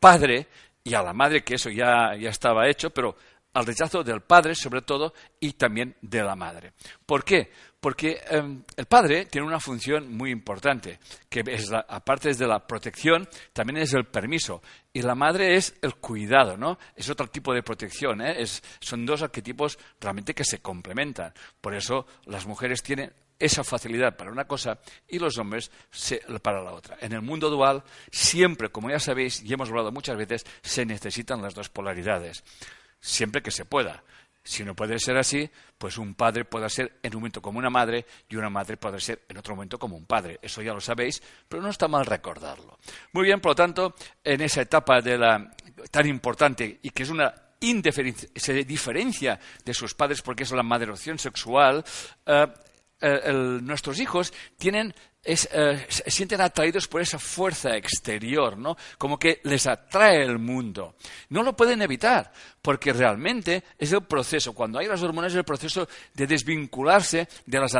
padre 0.00 0.48
y 0.82 0.94
a 0.94 1.02
la 1.02 1.12
madre, 1.12 1.44
que 1.44 1.56
eso 1.56 1.68
ya, 1.68 2.16
ya 2.16 2.30
estaba 2.30 2.68
hecho, 2.68 2.90
pero 2.90 3.16
al 3.56 3.64
rechazo 3.64 4.04
del 4.04 4.20
padre 4.20 4.54
sobre 4.54 4.82
todo 4.82 5.14
y 5.40 5.54
también 5.54 5.96
de 6.02 6.22
la 6.22 6.36
madre. 6.36 6.74
¿Por 7.06 7.24
qué? 7.24 7.50
Porque 7.80 8.20
em, 8.28 8.62
el 8.76 8.84
padre 8.84 9.24
tiene 9.24 9.46
una 9.46 9.60
función 9.60 10.14
muy 10.14 10.30
importante, 10.30 10.98
que 11.30 11.42
es 11.46 11.72
aparte 11.72 12.34
de 12.34 12.46
la 12.46 12.66
protección, 12.66 13.26
también 13.54 13.78
es 13.78 13.94
el 13.94 14.04
permiso. 14.04 14.60
Y 14.92 15.00
la 15.00 15.14
madre 15.14 15.56
es 15.56 15.74
el 15.80 15.94
cuidado, 15.94 16.58
¿no? 16.58 16.78
Es 16.94 17.08
otro 17.08 17.28
tipo 17.28 17.54
de 17.54 17.62
protección, 17.62 18.20
¿eh? 18.20 18.44
son 18.80 19.06
dos 19.06 19.22
arquetipos 19.22 19.78
realmente 20.00 20.34
que 20.34 20.44
se 20.44 20.60
complementan. 20.60 21.32
Por 21.58 21.74
eso 21.74 22.06
las 22.26 22.46
mujeres 22.46 22.82
tienen 22.82 23.10
esa 23.38 23.64
facilidad 23.64 24.18
para 24.18 24.32
una 24.32 24.46
cosa 24.46 24.80
y 25.08 25.18
los 25.18 25.38
hombres 25.38 25.70
para 26.42 26.62
la 26.62 26.72
otra. 26.72 26.98
En 27.00 27.14
el 27.14 27.22
mundo 27.22 27.48
dual, 27.48 27.84
siempre, 28.10 28.68
como 28.68 28.90
ya 28.90 28.98
sabéis 28.98 29.42
y 29.42 29.50
hemos 29.50 29.70
hablado 29.70 29.92
muchas 29.92 30.18
veces, 30.18 30.44
se 30.60 30.84
necesitan 30.84 31.40
las 31.40 31.54
dos 31.54 31.70
polaridades 31.70 32.44
siempre 33.00 33.42
que 33.42 33.50
se 33.50 33.64
pueda. 33.64 34.02
Si 34.42 34.64
no 34.64 34.76
puede 34.76 35.00
ser 35.00 35.16
así, 35.16 35.50
pues 35.76 35.98
un 35.98 36.14
padre 36.14 36.44
puede 36.44 36.70
ser 36.70 36.98
en 37.02 37.14
un 37.14 37.20
momento 37.20 37.42
como 37.42 37.58
una 37.58 37.68
madre 37.68 38.06
y 38.28 38.36
una 38.36 38.48
madre 38.48 38.76
puede 38.76 39.00
ser 39.00 39.22
en 39.28 39.36
otro 39.38 39.56
momento 39.56 39.76
como 39.78 39.96
un 39.96 40.06
padre. 40.06 40.38
Eso 40.40 40.62
ya 40.62 40.72
lo 40.72 40.80
sabéis, 40.80 41.20
pero 41.48 41.62
no 41.62 41.68
está 41.68 41.88
mal 41.88 42.06
recordarlo. 42.06 42.78
Muy 43.12 43.24
bien, 43.24 43.40
por 43.40 43.50
lo 43.50 43.56
tanto, 43.56 43.94
en 44.22 44.40
esa 44.40 44.62
etapa 44.62 45.00
de 45.00 45.18
la, 45.18 45.52
tan 45.90 46.06
importante 46.06 46.78
y 46.80 46.90
que 46.90 47.02
es 47.02 47.10
una 47.10 47.34
se 48.36 48.64
diferencia 48.64 49.40
de 49.64 49.74
sus 49.74 49.94
padres 49.94 50.22
porque 50.22 50.44
es 50.44 50.52
la 50.52 50.62
maduración 50.62 51.18
sexual, 51.18 51.84
eh, 52.26 52.46
eh, 53.00 53.32
nuestros 53.62 53.98
hijos 53.98 54.32
tienen 54.56 54.94
eh, 55.26 55.86
se 55.88 56.10
sienten 56.10 56.40
atraídos 56.40 56.86
por 56.86 57.00
esa 57.00 57.18
fuerza 57.18 57.76
exterior, 57.76 58.56
¿no? 58.56 58.76
Como 58.96 59.18
que 59.18 59.40
les 59.44 59.66
atrae 59.66 60.22
el 60.22 60.38
mundo. 60.38 60.94
No 61.30 61.42
lo 61.42 61.56
pueden 61.56 61.82
evitar, 61.82 62.32
porque 62.62 62.92
realmente 62.92 63.64
es 63.78 63.92
el 63.92 64.02
proceso, 64.02 64.52
cuando 64.52 64.78
hay 64.78 64.86
las 64.86 65.02
hormonas, 65.02 65.32
es 65.32 65.38
el 65.38 65.44
proceso 65.44 65.88
de 66.14 66.26
desvincularse 66.26 67.28
de 67.44 67.60
las 67.60 67.74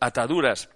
ataduras 0.00 0.68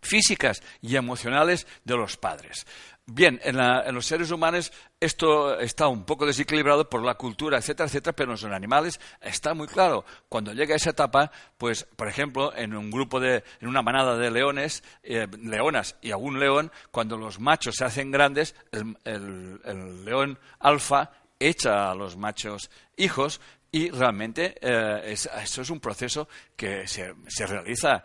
físicas 0.00 0.62
y 0.82 0.96
emocionales 0.96 1.66
de 1.84 1.96
los 1.96 2.16
padres. 2.16 2.66
Bien, 3.06 3.38
en, 3.44 3.58
los 3.94 4.06
seres 4.06 4.30
humanos 4.30 4.72
esto 4.98 5.60
está 5.60 5.88
un 5.88 6.06
poco 6.06 6.24
desequilibrado 6.24 6.88
por 6.88 7.04
la 7.04 7.16
cultura, 7.16 7.58
etcétera, 7.58 7.86
etcétera, 7.86 8.16
pero 8.16 8.30
en 8.30 8.40
los 8.40 8.44
animales 8.44 8.98
está 9.20 9.52
muy 9.52 9.66
claro. 9.66 10.06
Cuando 10.30 10.54
llega 10.54 10.74
esa 10.74 10.90
etapa, 10.90 11.30
pues, 11.58 11.84
por 11.96 12.08
ejemplo, 12.08 12.56
en 12.56 12.74
un 12.74 12.90
grupo 12.90 13.20
de, 13.20 13.44
en 13.60 13.68
una 13.68 13.82
manada 13.82 14.16
de 14.16 14.30
leones, 14.30 14.82
eh, 15.02 15.26
leonas 15.38 15.96
y 16.00 16.12
algún 16.12 16.40
león, 16.40 16.72
cuando 16.90 17.18
los 17.18 17.38
machos 17.40 17.74
se 17.76 17.84
hacen 17.84 18.10
grandes, 18.10 18.54
el 18.72 20.04
león 20.06 20.38
alfa 20.58 21.10
echa 21.38 21.90
a 21.90 21.94
los 21.94 22.16
machos 22.16 22.70
hijos 22.96 23.40
y 23.74 23.90
realmente 23.90 24.54
eh, 24.60 25.02
eso 25.12 25.62
es 25.62 25.68
un 25.68 25.80
proceso 25.80 26.28
que 26.54 26.86
se, 26.86 27.12
realiza 27.44 28.04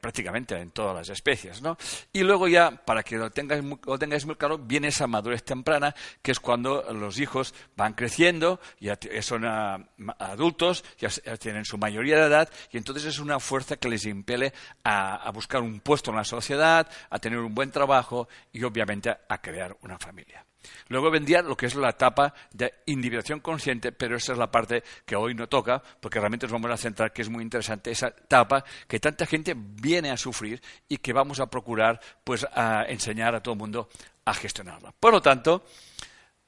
prácticamente 0.00 0.56
en 0.58 0.70
todas 0.70 0.96
las 0.96 1.08
especies. 1.10 1.60
¿no? 1.60 1.76
Y 2.14 2.22
luego 2.22 2.48
ya, 2.48 2.70
para 2.70 3.02
que 3.02 3.18
lo 3.18 3.30
tengáis, 3.30 3.62
lo 3.62 3.98
tengáis 3.98 4.24
muy 4.24 4.36
claro, 4.36 4.56
viene 4.56 4.88
esa 4.88 5.06
madurez 5.06 5.44
temprana, 5.44 5.94
que 6.22 6.32
es 6.32 6.40
cuando 6.40 6.90
los 6.94 7.18
hijos 7.18 7.52
van 7.76 7.92
creciendo, 7.92 8.58
ya 8.80 8.98
son 9.20 9.44
ah, 9.44 9.86
adultos, 10.18 10.82
ya, 10.96 11.10
tienen 11.36 11.66
su 11.66 11.76
mayoría 11.76 12.16
de 12.16 12.28
edad, 12.28 12.50
y 12.70 12.78
entonces 12.78 13.04
es 13.04 13.18
una 13.18 13.38
fuerza 13.38 13.76
que 13.76 13.90
les 13.90 14.06
impele 14.06 14.54
a 14.82 15.30
buscar 15.34 15.60
un 15.60 15.80
puesto 15.80 16.10
en 16.10 16.16
la 16.16 16.24
sociedad, 16.24 16.88
a 17.10 17.18
tener 17.18 17.38
un 17.38 17.54
buen 17.54 17.70
trabajo 17.70 18.28
y 18.50 18.62
obviamente 18.62 19.10
a 19.10 19.42
crear 19.42 19.76
una 19.82 19.98
familia. 19.98 20.42
Luego 20.88 21.10
vendría 21.10 21.42
lo 21.42 21.56
que 21.56 21.66
es 21.66 21.74
la 21.74 21.90
etapa 21.90 22.34
de 22.52 22.74
individuación 22.86 23.40
consciente, 23.40 23.92
pero 23.92 24.16
esa 24.16 24.32
es 24.32 24.38
la 24.38 24.50
parte 24.50 24.82
que 25.04 25.16
hoy 25.16 25.34
no 25.34 25.48
toca, 25.48 25.82
porque 26.00 26.18
realmente 26.18 26.46
nos 26.46 26.52
vamos 26.52 26.70
a 26.70 26.76
centrar, 26.76 27.12
que 27.12 27.22
es 27.22 27.28
muy 27.28 27.42
interesante, 27.42 27.90
esa 27.90 28.08
etapa 28.08 28.64
que 28.86 29.00
tanta 29.00 29.26
gente 29.26 29.54
viene 29.56 30.10
a 30.10 30.16
sufrir 30.16 30.62
y 30.88 30.98
que 30.98 31.12
vamos 31.12 31.40
a 31.40 31.46
procurar 31.46 32.00
pues 32.24 32.46
a 32.54 32.84
enseñar 32.88 33.34
a 33.34 33.42
todo 33.42 33.54
el 33.54 33.60
mundo 33.60 33.88
a 34.24 34.34
gestionarla. 34.34 34.92
Por 34.98 35.12
lo 35.12 35.20
tanto, 35.20 35.64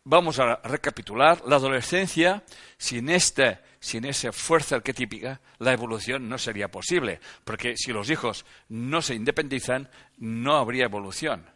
vamos 0.04 0.38
a 0.38 0.56
recapitular, 0.56 1.42
la 1.46 1.56
adolescencia, 1.56 2.44
sin, 2.76 3.08
este, 3.08 3.58
sin 3.80 4.04
esa 4.04 4.32
fuerza 4.32 4.76
arquetípica, 4.76 5.40
la 5.58 5.72
evolución 5.72 6.28
no 6.28 6.38
sería 6.38 6.70
posible, 6.70 7.20
porque 7.44 7.76
si 7.76 7.92
los 7.92 8.10
hijos 8.10 8.44
no 8.68 9.02
se 9.02 9.14
independizan, 9.14 9.88
no 10.18 10.56
habría 10.56 10.84
evolución. 10.84 11.46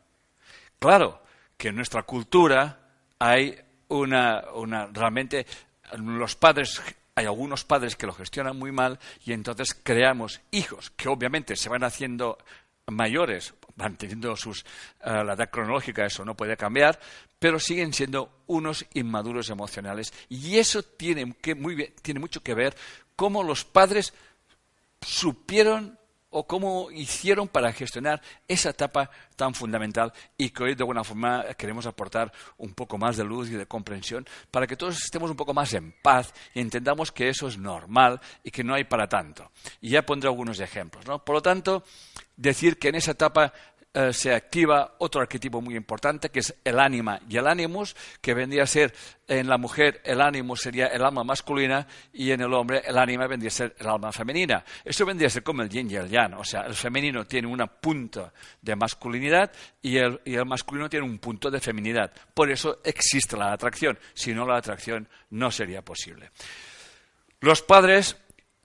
Claro, 0.78 1.22
que 1.58 1.68
en 1.68 1.76
nuestra 1.76 2.04
cultura 2.04 2.78
hay 3.18 3.54
una, 3.88 4.44
una 4.54 4.86
realmente 4.86 5.46
los 5.98 6.36
padres 6.36 6.80
hay 7.14 7.26
algunos 7.26 7.64
padres 7.64 7.96
que 7.96 8.06
lo 8.06 8.12
gestionan 8.12 8.56
muy 8.56 8.70
mal 8.70 9.00
y 9.26 9.32
entonces 9.32 9.74
creamos 9.82 10.40
hijos 10.52 10.90
que 10.90 11.08
obviamente 11.08 11.56
se 11.56 11.68
van 11.68 11.82
haciendo 11.82 12.38
mayores, 12.86 13.54
manteniendo 13.74 14.36
sus, 14.36 14.64
eh, 15.00 15.24
la 15.24 15.34
edad 15.34 15.50
cronológica, 15.50 16.06
eso 16.06 16.24
no 16.24 16.36
puede 16.36 16.56
cambiar, 16.56 16.98
pero 17.38 17.58
siguen 17.58 17.92
siendo 17.92 18.42
unos 18.46 18.86
inmaduros 18.94 19.50
emocionales. 19.50 20.12
Y 20.28 20.58
eso 20.58 20.82
tiene, 20.82 21.34
que 21.40 21.56
muy 21.56 21.74
bien, 21.74 21.92
tiene 22.02 22.20
mucho 22.20 22.40
que 22.40 22.54
ver 22.54 22.76
cómo 23.16 23.42
los 23.42 23.64
padres 23.64 24.14
supieron 25.00 25.98
o 26.30 26.46
cómo 26.46 26.90
hicieron 26.90 27.48
para 27.48 27.72
gestionar 27.72 28.20
esa 28.46 28.70
etapa 28.70 29.10
tan 29.36 29.54
fundamental 29.54 30.12
y 30.36 30.50
que 30.50 30.62
hoy 30.62 30.74
de 30.74 30.82
alguna 30.82 31.04
forma 31.04 31.44
queremos 31.56 31.86
aportar 31.86 32.32
un 32.58 32.74
poco 32.74 32.98
más 32.98 33.16
de 33.16 33.24
luz 33.24 33.50
y 33.50 33.54
de 33.54 33.66
comprensión 33.66 34.26
para 34.50 34.66
que 34.66 34.76
todos 34.76 34.96
estemos 34.96 35.30
un 35.30 35.36
poco 35.36 35.54
más 35.54 35.72
en 35.74 35.92
paz 36.02 36.34
y 36.54 36.60
entendamos 36.60 37.12
que 37.12 37.28
eso 37.28 37.48
es 37.48 37.56
normal 37.56 38.20
y 38.44 38.50
que 38.50 38.64
no 38.64 38.74
hay 38.74 38.84
para 38.84 39.08
tanto. 39.08 39.50
Y 39.80 39.90
ya 39.90 40.04
pondré 40.04 40.28
algunos 40.28 40.60
ejemplos. 40.60 41.04
Por 41.04 41.34
lo 41.34 41.42
tanto, 41.42 41.84
decir 42.36 42.78
que 42.78 42.88
en 42.88 42.96
esa 42.96 43.12
etapa 43.12 43.52
eh, 43.98 44.12
se 44.12 44.32
activa 44.32 44.94
otro 44.98 45.20
arquetipo 45.20 45.60
muy 45.60 45.74
importante 45.74 46.28
que 46.28 46.38
es 46.38 46.54
el 46.62 46.78
ánima 46.78 47.18
y 47.28 47.36
el 47.36 47.48
ánimus, 47.48 47.96
que 48.20 48.32
vendría 48.32 48.62
a 48.62 48.66
ser 48.66 48.94
en 49.26 49.48
la 49.48 49.58
mujer 49.58 50.00
el 50.04 50.20
ánimo 50.20 50.54
sería 50.54 50.86
el 50.86 51.04
alma 51.04 51.24
masculina 51.24 51.84
y 52.12 52.30
en 52.30 52.40
el 52.42 52.54
hombre 52.54 52.80
el 52.86 52.96
ánima 52.96 53.26
vendría 53.26 53.48
a 53.48 53.50
ser 53.50 53.74
el 53.76 53.88
alma 53.88 54.12
femenina. 54.12 54.64
Eso 54.84 55.04
vendría 55.04 55.26
a 55.26 55.30
ser 55.30 55.42
como 55.42 55.62
el 55.62 55.68
yin 55.68 55.90
y 55.90 55.96
el 55.96 56.08
yang, 56.08 56.34
o 56.34 56.44
sea, 56.44 56.60
el 56.60 56.74
femenino 56.74 57.26
tiene 57.26 57.48
una 57.48 57.66
punta 57.66 58.32
de 58.62 58.76
masculinidad 58.76 59.50
y 59.82 59.96
el, 59.96 60.20
y 60.24 60.36
el 60.36 60.46
masculino 60.46 60.88
tiene 60.88 61.04
un 61.04 61.18
punto 61.18 61.50
de 61.50 61.58
feminidad. 61.58 62.12
Por 62.32 62.52
eso 62.52 62.78
existe 62.84 63.36
la 63.36 63.52
atracción, 63.52 63.98
si 64.14 64.32
no 64.32 64.46
la 64.46 64.58
atracción 64.58 65.08
no 65.30 65.50
sería 65.50 65.82
posible. 65.82 66.30
Los 67.40 67.62
padres 67.62 68.16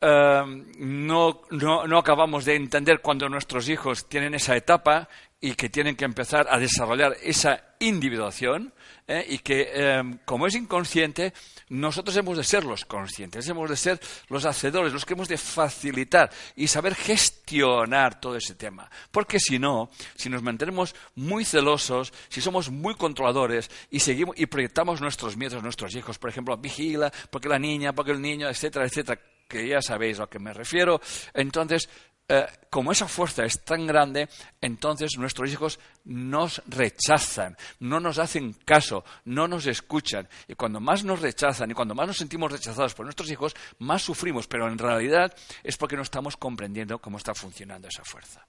Em, 0.06 0.66
no, 0.80 1.44
no, 1.52 1.98
acabamos 1.98 2.44
de 2.44 2.56
entender 2.56 3.00
cuando 3.00 3.30
nuestros 3.30 3.70
hijos 3.70 4.10
tienen 4.10 4.34
esa 4.34 4.54
etapa 4.58 5.08
y 5.44 5.56
que 5.56 5.68
tienen 5.68 5.98
que 5.98 6.06
empezar 6.06 6.48
a 6.50 6.58
desarrollar 6.58 7.18
esa 7.22 7.62
individuación 7.80 8.74
¿eh? 9.06 9.26
y 9.28 9.40
que, 9.40 9.72
em, 9.74 10.20
como 10.24 10.48
es 10.48 10.56
inconsciente, 10.56 11.34
nosotros 11.68 12.16
hemos 12.16 12.38
de 12.38 12.46
ser 12.46 12.64
los 12.64 12.86
conscientes, 12.86 13.50
hemos 13.50 13.70
de 13.70 13.76
ser 13.76 14.00
los 14.30 14.46
hacedores, 14.46 14.94
los 14.94 15.04
que 15.04 15.16
hemos 15.16 15.28
de 15.28 15.38
facilitar 15.38 16.32
y 16.56 16.68
saber 16.68 16.96
gestionar 16.96 18.22
todo 18.22 18.38
ese 18.38 18.56
tema. 18.56 18.90
Porque 19.12 19.38
si 19.38 19.60
no, 19.60 19.90
si 20.16 20.30
nos 20.30 20.42
mantenemos 20.42 20.96
muy 21.16 21.44
celosos, 21.44 22.14
si 22.30 22.40
somos 22.40 22.72
muy 22.72 22.96
controladores 22.96 23.70
y 23.90 24.00
seguimos 24.00 24.40
y 24.40 24.46
proyectamos 24.46 25.02
nuestros 25.02 25.36
miedos 25.36 25.60
a 25.60 25.62
nuestros 25.62 25.94
hijos, 25.94 26.18
por 26.18 26.30
ejemplo, 26.30 26.56
vigila, 26.56 27.12
porque 27.30 27.50
la 27.50 27.60
niña, 27.60 27.92
porque 27.92 28.14
el 28.14 28.22
niño, 28.22 28.48
etcétera, 28.48 28.86
etcétera, 28.86 29.20
que 29.50 29.68
ya 29.68 29.82
sabéis 29.82 30.20
a 30.20 30.22
lo 30.22 30.30
que 30.30 30.40
me 30.40 30.54
refiero. 30.54 31.02
Entonces, 31.34 31.90
eh, 32.30 32.48
como 32.70 32.92
esa 32.92 33.08
fuerza 33.08 33.44
es 33.44 33.64
tan 33.66 33.86
grande, 33.86 34.30
entonces 34.62 35.12
nuestros 35.18 35.52
hijos 35.52 35.80
nos 36.06 36.62
rechazan, 36.68 37.58
no 37.80 38.00
nos 38.00 38.18
hacen 38.18 38.54
caso, 38.66 39.04
no 39.26 39.48
nos 39.48 39.68
escuchan. 39.68 40.28
Y 40.48 40.56
cuando 40.56 40.80
más 40.80 41.04
nos 41.04 41.22
rechazan 41.22 41.72
y 41.72 41.74
cuando 41.74 41.96
más 41.96 42.08
nos 42.08 42.18
sentimos 42.18 42.52
rechazados 42.52 42.94
por 42.94 43.06
nuestros 43.06 43.30
hijos, 43.30 43.54
más 43.80 44.02
sufrimos. 44.02 44.48
Pero 44.48 44.68
en 44.68 44.78
realidad 44.78 45.36
es 45.64 45.78
porque 45.78 45.98
no 45.98 46.02
estamos 46.02 46.38
comprendiendo 46.38 47.00
cómo 47.00 47.18
está 47.18 47.34
funcionando 47.34 47.88
esa 47.88 48.04
fuerza. 48.04 48.46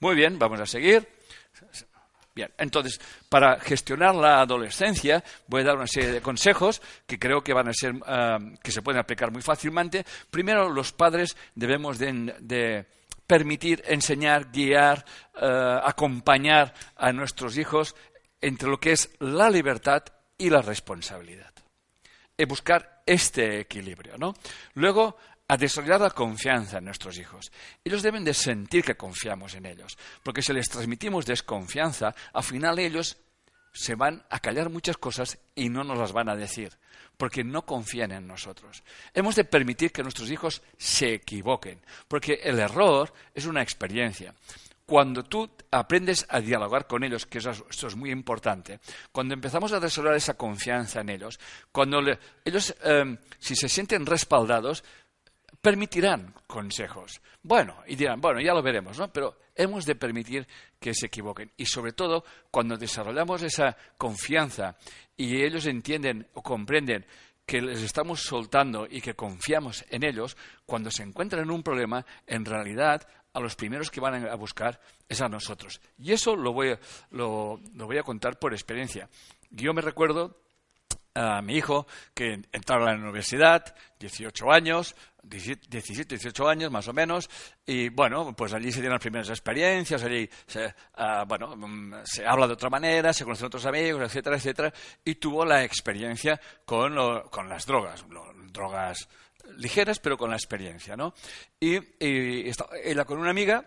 Muy 0.00 0.14
bien, 0.14 0.38
vamos 0.38 0.60
a 0.60 0.66
seguir. 0.66 1.06
Bien, 2.34 2.52
entonces, 2.56 3.00
para 3.28 3.58
gestionar 3.58 4.14
la 4.14 4.40
adolescencia, 4.40 5.24
voy 5.48 5.62
a 5.62 5.64
dar 5.64 5.76
una 5.76 5.88
serie 5.88 6.12
de 6.12 6.20
consejos 6.20 6.80
que 7.04 7.18
creo 7.18 7.42
que 7.42 7.52
van 7.52 7.66
a 7.66 7.72
ser, 7.72 7.94
ah, 8.06 8.38
que 8.62 8.70
se 8.70 8.80
pueden 8.80 9.00
aplicar 9.00 9.32
muy 9.32 9.42
fácilmente. 9.42 10.06
Primero, 10.30 10.70
los 10.70 10.92
padres 10.92 11.36
debemos 11.56 11.98
de, 11.98 12.86
permitir, 13.28 13.84
enseñar, 13.86 14.50
guiar, 14.50 15.04
ah, 15.36 15.82
acompañar 15.84 16.74
a 16.96 17.12
nuestros 17.12 17.56
hijos 17.58 17.94
entre 18.40 18.68
lo 18.68 18.80
que 18.80 18.92
es 18.92 19.10
la 19.20 19.50
libertad 19.50 20.02
y 20.36 20.50
la 20.50 20.62
responsabilidad. 20.62 21.52
Y 22.36 22.44
buscar 22.46 23.02
este 23.04 23.60
equilibrio, 23.60 24.16
¿no? 24.16 24.34
Luego, 24.74 25.16
a 25.46 25.56
desarrollar 25.56 26.00
la 26.00 26.10
confianza 26.10 26.78
en 26.78 26.84
nuestros 26.84 27.18
hijos. 27.18 27.50
Ellos 27.84 28.02
deben 28.02 28.24
de 28.24 28.34
sentir 28.34 28.84
que 28.84 28.96
confiamos 28.96 29.54
en 29.54 29.66
ellos, 29.66 29.98
porque 30.22 30.42
si 30.42 30.52
les 30.52 30.68
transmitimos 30.68 31.26
desconfianza, 31.26 32.14
al 32.32 32.44
final 32.44 32.78
ellos 32.78 33.16
se 33.72 33.94
van 33.94 34.24
a 34.30 34.40
callar 34.40 34.70
muchas 34.70 34.96
cosas 34.96 35.38
y 35.54 35.68
no 35.68 35.84
nos 35.84 35.98
las 35.98 36.12
van 36.12 36.28
a 36.28 36.36
decir, 36.36 36.76
porque 37.16 37.44
no 37.44 37.66
confían 37.66 38.12
en 38.12 38.26
nosotros. 38.26 38.82
Hemos 39.14 39.34
de 39.34 39.44
permitir 39.44 39.92
que 39.92 40.02
nuestros 40.02 40.30
hijos 40.30 40.62
se 40.76 41.14
equivoquen, 41.14 41.80
porque 42.06 42.40
el 42.42 42.58
error 42.58 43.12
es 43.34 43.46
una 43.46 43.62
experiencia. 43.62 44.34
Cuando 44.86 45.22
tú 45.22 45.50
aprendes 45.70 46.24
a 46.30 46.40
dialogar 46.40 46.86
con 46.86 47.04
ellos, 47.04 47.26
que 47.26 47.38
eso, 47.38 47.52
es 47.68 47.96
muy 47.96 48.10
importante, 48.10 48.80
cuando 49.12 49.34
empezamos 49.34 49.72
a 49.72 49.80
desarrollar 49.80 50.16
esa 50.16 50.34
confianza 50.34 51.00
en 51.00 51.10
ellos, 51.10 51.38
cuando 51.70 52.00
ellos, 52.44 52.74
em, 52.82 53.18
si 53.38 53.54
se 53.54 53.68
sienten 53.68 54.06
respaldados, 54.06 54.82
permitirán 55.60 56.34
consejos. 56.46 57.20
Bueno, 57.42 57.76
y 57.86 57.96
dirán, 57.96 58.20
bueno, 58.20 58.40
ya 58.40 58.54
lo 58.54 58.62
veremos, 58.62 58.98
¿no? 58.98 59.12
Pero 59.12 59.38
hemos 59.54 59.84
de 59.84 59.94
permitir 59.94 60.46
que 60.78 60.94
se 60.94 61.06
equivoquen. 61.06 61.50
Y 61.56 61.66
sobre 61.66 61.92
todo, 61.92 62.24
cuando 62.50 62.76
desarrollamos 62.76 63.42
esa 63.42 63.76
confianza 63.96 64.76
y 65.16 65.42
ellos 65.42 65.66
entienden 65.66 66.26
o 66.34 66.42
comprenden 66.42 67.04
que 67.44 67.60
les 67.62 67.82
estamos 67.82 68.20
soltando 68.20 68.86
y 68.88 69.00
que 69.00 69.14
confiamos 69.14 69.84
en 69.90 70.04
ellos, 70.04 70.36
cuando 70.66 70.90
se 70.90 71.02
encuentran 71.02 71.42
en 71.42 71.50
un 71.50 71.62
problema, 71.62 72.04
en 72.26 72.44
realidad 72.44 73.08
a 73.32 73.40
los 73.40 73.56
primeros 73.56 73.90
que 73.90 74.00
van 74.00 74.28
a 74.28 74.34
buscar 74.34 74.80
es 75.08 75.20
a 75.20 75.28
nosotros. 75.28 75.80
Y 75.98 76.12
eso 76.12 76.36
lo 76.36 76.52
voy 76.52 76.70
a, 76.70 76.80
lo 77.10 77.58
voy 77.74 77.98
a 77.98 78.02
contar 78.02 78.38
por 78.38 78.52
experiencia. 78.52 79.08
Yo 79.50 79.72
me 79.72 79.80
recuerdo 79.80 80.36
a 81.18 81.42
mi 81.42 81.56
hijo 81.56 81.86
que 82.14 82.40
entraba 82.52 82.90
a 82.90 82.94
la 82.94 83.00
universidad, 83.00 83.74
18 83.98 84.52
años, 84.52 84.94
17, 85.22 86.14
18 86.14 86.48
años 86.48 86.70
más 86.70 86.86
o 86.88 86.92
menos, 86.92 87.28
y 87.66 87.88
bueno, 87.88 88.34
pues 88.36 88.52
allí 88.54 88.70
se 88.70 88.80
dieron 88.80 88.94
las 88.94 89.02
primeras 89.02 89.28
experiencias, 89.28 90.02
allí 90.02 90.28
se, 90.46 90.74
ah, 90.94 91.24
bueno, 91.26 91.56
mm, 91.56 91.94
se 92.04 92.24
habla 92.26 92.46
de 92.46 92.52
otra 92.52 92.70
manera, 92.70 93.12
se 93.12 93.24
conocen 93.24 93.46
otros 93.46 93.66
amigos, 93.66 94.02
etcétera, 94.02 94.36
etcétera, 94.36 94.72
y 95.04 95.16
tuvo 95.16 95.44
la 95.44 95.64
experiencia 95.64 96.40
con, 96.64 96.94
con 97.30 97.48
las 97.48 97.66
drogas, 97.66 98.04
drogas 98.52 99.08
ligeras, 99.56 99.98
pero 99.98 100.16
con 100.16 100.30
la 100.30 100.36
experiencia, 100.36 100.96
¿no? 100.96 101.14
Y, 101.58 101.76
y 101.98 102.50
ella 102.84 103.04
con 103.04 103.18
una 103.18 103.30
amiga 103.30 103.64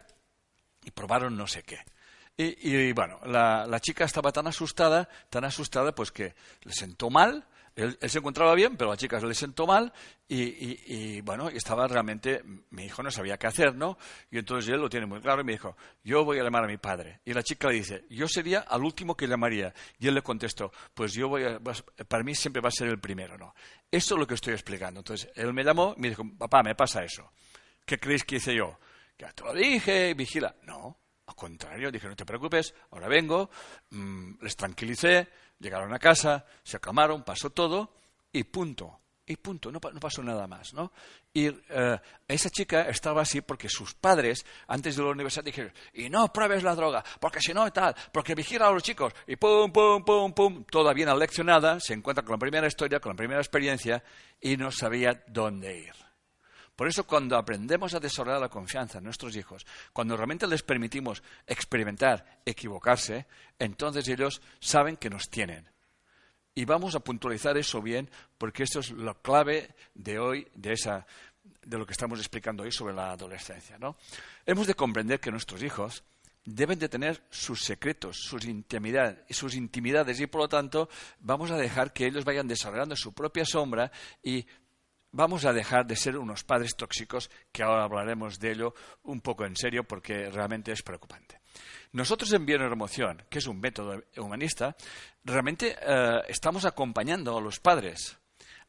y 0.83 0.91
probaron 0.91 1.35
no 1.35 1.47
sé 1.47 1.63
qué. 1.63 1.79
Y, 2.37 2.91
bueno, 2.93 3.19
la, 3.25 3.67
la, 3.67 3.79
chica 3.79 4.05
estaba 4.05 4.31
tan 4.31 4.47
asustada, 4.47 5.07
tan 5.29 5.43
asustada, 5.43 5.93
pues 5.93 6.11
que 6.11 6.33
le 6.63 6.73
sentó 6.73 7.09
mal. 7.09 7.45
Él, 7.75 7.97
se 8.01 8.17
encontraba 8.17 8.53
bien, 8.55 8.75
pero 8.75 8.89
la 8.89 8.97
chica 8.97 9.19
le 9.19 9.33
sentó 9.33 9.65
mal 9.65 9.93
y, 10.27 10.43
y, 10.43 11.21
bueno, 11.21 11.49
estaba 11.49 11.87
realmente, 11.87 12.41
mi 12.71 12.85
hijo 12.85 13.01
no 13.01 13.11
sabía 13.11 13.37
qué 13.37 13.47
hacer, 13.47 13.75
¿no? 13.75 13.97
Y 14.29 14.39
entonces 14.39 14.73
él 14.73 14.81
lo 14.81 14.89
tiene 14.89 15.05
muy 15.05 15.21
claro 15.21 15.41
y 15.41 15.45
me 15.45 15.53
dijo, 15.53 15.77
yo 16.03 16.25
voy 16.25 16.39
a 16.39 16.43
llamar 16.43 16.65
a 16.65 16.67
mi 16.67 16.77
padre. 16.77 17.21
Y 17.23 17.33
la 17.33 17.43
chica 17.43 17.69
le 17.69 17.75
dice, 17.75 18.05
yo 18.09 18.27
sería 18.27 18.61
al 18.61 18.83
último 18.83 19.15
que 19.15 19.27
llamaría. 19.27 19.73
Y 19.99 20.07
él 20.07 20.15
le 20.15 20.21
contestó, 20.21 20.71
pues 20.93 21.13
yo 21.13 21.29
voy 21.29 21.43
a, 21.43 21.59
para 21.59 22.23
mí 22.23 22.35
siempre 22.35 22.61
va 22.61 22.69
a 22.69 22.73
ser 22.73 22.87
el 22.87 22.99
primero, 22.99 23.37
¿no? 23.37 23.53
Eso 23.89 24.15
es 24.15 24.19
lo 24.19 24.27
que 24.27 24.33
estoy 24.33 24.53
explicando. 24.53 24.99
Entonces 24.99 25.29
él 25.35 25.53
me 25.53 25.63
llamó 25.63 25.93
y 25.95 26.01
me 26.01 26.09
dijo, 26.09 26.23
papá, 26.37 26.63
me 26.63 26.75
pasa 26.75 27.03
eso. 27.03 27.31
¿Qué 27.85 27.99
creéis 27.99 28.23
que 28.23 28.37
hice 28.37 28.55
yo? 28.55 28.79
Ya 29.17 29.31
te 29.31 29.43
lo 29.43 29.53
dije, 29.53 30.13
vigila. 30.13 30.55
No, 30.63 31.00
al 31.31 31.35
contrario, 31.35 31.89
dije, 31.89 32.07
no 32.07 32.15
te 32.15 32.25
preocupes, 32.25 32.73
ahora 32.91 33.07
vengo, 33.07 33.49
mm, 33.91 34.43
les 34.43 34.55
tranquilicé, 34.55 35.29
llegaron 35.59 35.93
a 35.93 35.99
casa, 35.99 36.45
se 36.61 36.77
acamaron, 36.77 37.23
pasó 37.23 37.51
todo 37.51 37.93
y 38.33 38.43
punto. 38.43 38.97
Y 39.25 39.37
punto, 39.37 39.71
no, 39.71 39.79
pasó 39.79 40.21
nada 40.21 40.45
más, 40.45 40.73
¿no? 40.73 40.91
Y 41.33 41.47
eh, 41.47 41.99
esa 42.27 42.49
chica 42.49 42.81
estaba 42.89 43.21
así 43.21 43.39
porque 43.39 43.69
sus 43.69 43.93
padres, 43.93 44.45
antes 44.67 44.97
de 44.97 45.03
la 45.03 45.11
universidad, 45.11 45.45
dijeron, 45.45 45.71
y 45.93 46.09
no 46.09 46.33
pruebes 46.33 46.63
la 46.63 46.75
droga, 46.75 47.01
porque 47.19 47.39
si 47.39 47.53
no, 47.53 47.71
tal, 47.71 47.95
porque 48.11 48.35
vigila 48.35 48.67
a 48.67 48.71
los 48.71 48.83
chicos, 48.83 49.13
y 49.27 49.37
pum, 49.37 49.71
pum, 49.71 50.03
pum, 50.03 50.33
pum, 50.33 50.65
toda 50.65 50.91
bien 50.91 51.07
aleccionada, 51.07 51.79
se 51.79 51.93
encuentra 51.93 52.25
con 52.25 52.33
la 52.33 52.39
primera 52.39 52.67
historia, 52.67 52.99
con 52.99 53.13
la 53.13 53.17
primera 53.17 53.39
experiencia, 53.39 54.03
y 54.41 54.57
no 54.57 54.69
sabía 54.69 55.23
dónde 55.27 55.77
ir. 55.77 56.10
Por 56.81 56.87
eso 56.87 57.03
cuando 57.03 57.37
aprendemos 57.37 57.93
a 57.93 57.99
desarrollar 57.99 58.41
la 58.41 58.49
confianza 58.49 58.97
en 58.97 59.03
nuestros 59.03 59.35
hijos, 59.35 59.67
cuando 59.93 60.17
realmente 60.17 60.47
les 60.47 60.63
permitimos 60.63 61.21
experimentar, 61.45 62.41
equivocarse, 62.43 63.27
entonces 63.59 64.07
ellos 64.07 64.41
saben 64.59 64.97
que 64.97 65.11
nos 65.11 65.29
tienen. 65.29 65.69
Y 66.55 66.65
vamos 66.65 66.95
a 66.95 66.99
puntualizar 67.01 67.55
eso 67.55 67.83
bien, 67.83 68.09
porque 68.35 68.63
esto 68.63 68.79
es 68.79 68.89
la 68.93 69.13
clave 69.13 69.75
de 69.93 70.17
hoy, 70.17 70.47
de, 70.55 70.73
esa, 70.73 71.05
de 71.61 71.77
lo 71.77 71.85
que 71.85 71.91
estamos 71.91 72.17
explicando 72.17 72.63
hoy 72.63 72.71
sobre 72.71 72.95
la 72.95 73.11
adolescencia. 73.11 73.77
¿no? 73.77 73.95
Hemos 74.47 74.65
de 74.65 74.73
comprender 74.73 75.19
que 75.19 75.29
nuestros 75.29 75.61
hijos 75.61 76.03
deben 76.43 76.79
de 76.79 76.89
tener 76.89 77.21
sus 77.29 77.61
secretos, 77.61 78.17
sus, 78.17 78.45
intimidad, 78.45 79.19
sus 79.29 79.53
intimidades 79.53 80.19
y 80.19 80.25
por 80.25 80.41
lo 80.41 80.49
tanto 80.49 80.89
vamos 81.19 81.51
a 81.51 81.57
dejar 81.57 81.93
que 81.93 82.07
ellos 82.07 82.25
vayan 82.25 82.47
desarrollando 82.47 82.95
su 82.95 83.13
propia 83.13 83.45
sombra 83.45 83.91
y 84.23 84.47
vamos 85.11 85.45
a 85.45 85.53
dejar 85.53 85.85
de 85.85 85.95
ser 85.95 86.17
unos 86.17 86.43
padres 86.43 86.75
tóxicos, 86.75 87.29
que 87.51 87.63
ahora 87.63 87.83
hablaremos 87.83 88.39
de 88.39 88.51
ello 88.51 88.73
un 89.03 89.21
poco 89.21 89.45
en 89.45 89.55
serio 89.55 89.83
porque 89.83 90.29
realmente 90.29 90.71
es 90.71 90.81
preocupante. 90.81 91.39
Nosotros 91.93 92.31
en 92.31 92.45
Emoción, 92.73 93.23
que 93.29 93.39
es 93.39 93.47
un 93.47 93.59
método 93.59 94.01
humanista, 94.17 94.75
realmente 95.25 95.75
eh, 95.81 96.21
estamos 96.29 96.65
acompañando 96.65 97.37
a 97.37 97.41
los 97.41 97.59
padres 97.59 98.17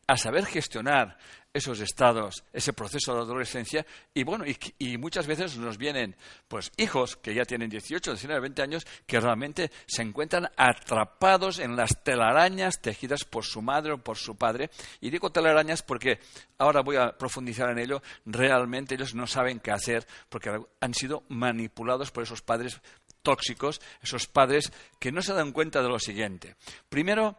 a 0.06 0.16
saber 0.16 0.46
gestionar 0.46 1.16
esos 1.54 1.80
estados, 1.80 2.44
ese 2.52 2.72
proceso 2.72 3.14
de 3.14 3.20
adolescencia, 3.20 3.84
y 4.14 4.24
bueno, 4.24 4.44
y, 4.78 4.96
muchas 4.96 5.26
veces 5.26 5.58
nos 5.58 5.76
vienen 5.76 6.16
pues 6.48 6.72
hijos 6.78 7.16
que 7.16 7.34
ya 7.34 7.44
tienen 7.44 7.68
18, 7.68 8.12
19, 8.12 8.40
20 8.40 8.62
años, 8.62 8.86
que 9.06 9.20
realmente 9.20 9.70
se 9.86 10.02
encuentran 10.02 10.48
atrapados 10.56 11.58
en 11.58 11.76
las 11.76 12.02
telarañas 12.02 12.80
tejidas 12.80 13.24
por 13.24 13.44
su 13.44 13.60
madre 13.60 13.92
o 13.92 13.98
por 13.98 14.16
su 14.16 14.36
padre. 14.36 14.70
Y 15.00 15.10
digo 15.10 15.30
telarañas 15.30 15.82
porque 15.82 16.20
ahora 16.56 16.80
voy 16.80 16.96
a 16.96 17.18
profundizar 17.18 17.68
en 17.70 17.78
ello, 17.78 18.02
realmente 18.24 18.94
ellos 18.94 19.14
no 19.14 19.26
saben 19.26 19.60
qué 19.60 19.72
hacer 19.72 20.06
porque 20.30 20.58
han 20.80 20.94
sido 20.94 21.24
manipulados 21.28 22.10
por 22.10 22.22
esos 22.22 22.40
padres 22.40 22.80
tóxicos, 23.22 23.80
esos 24.02 24.26
padres 24.26 24.72
que 24.98 25.12
no 25.12 25.20
se 25.20 25.34
dan 25.34 25.52
cuenta 25.52 25.82
de 25.82 25.88
lo 25.88 25.98
siguiente. 25.98 26.56
Primero, 26.88 27.38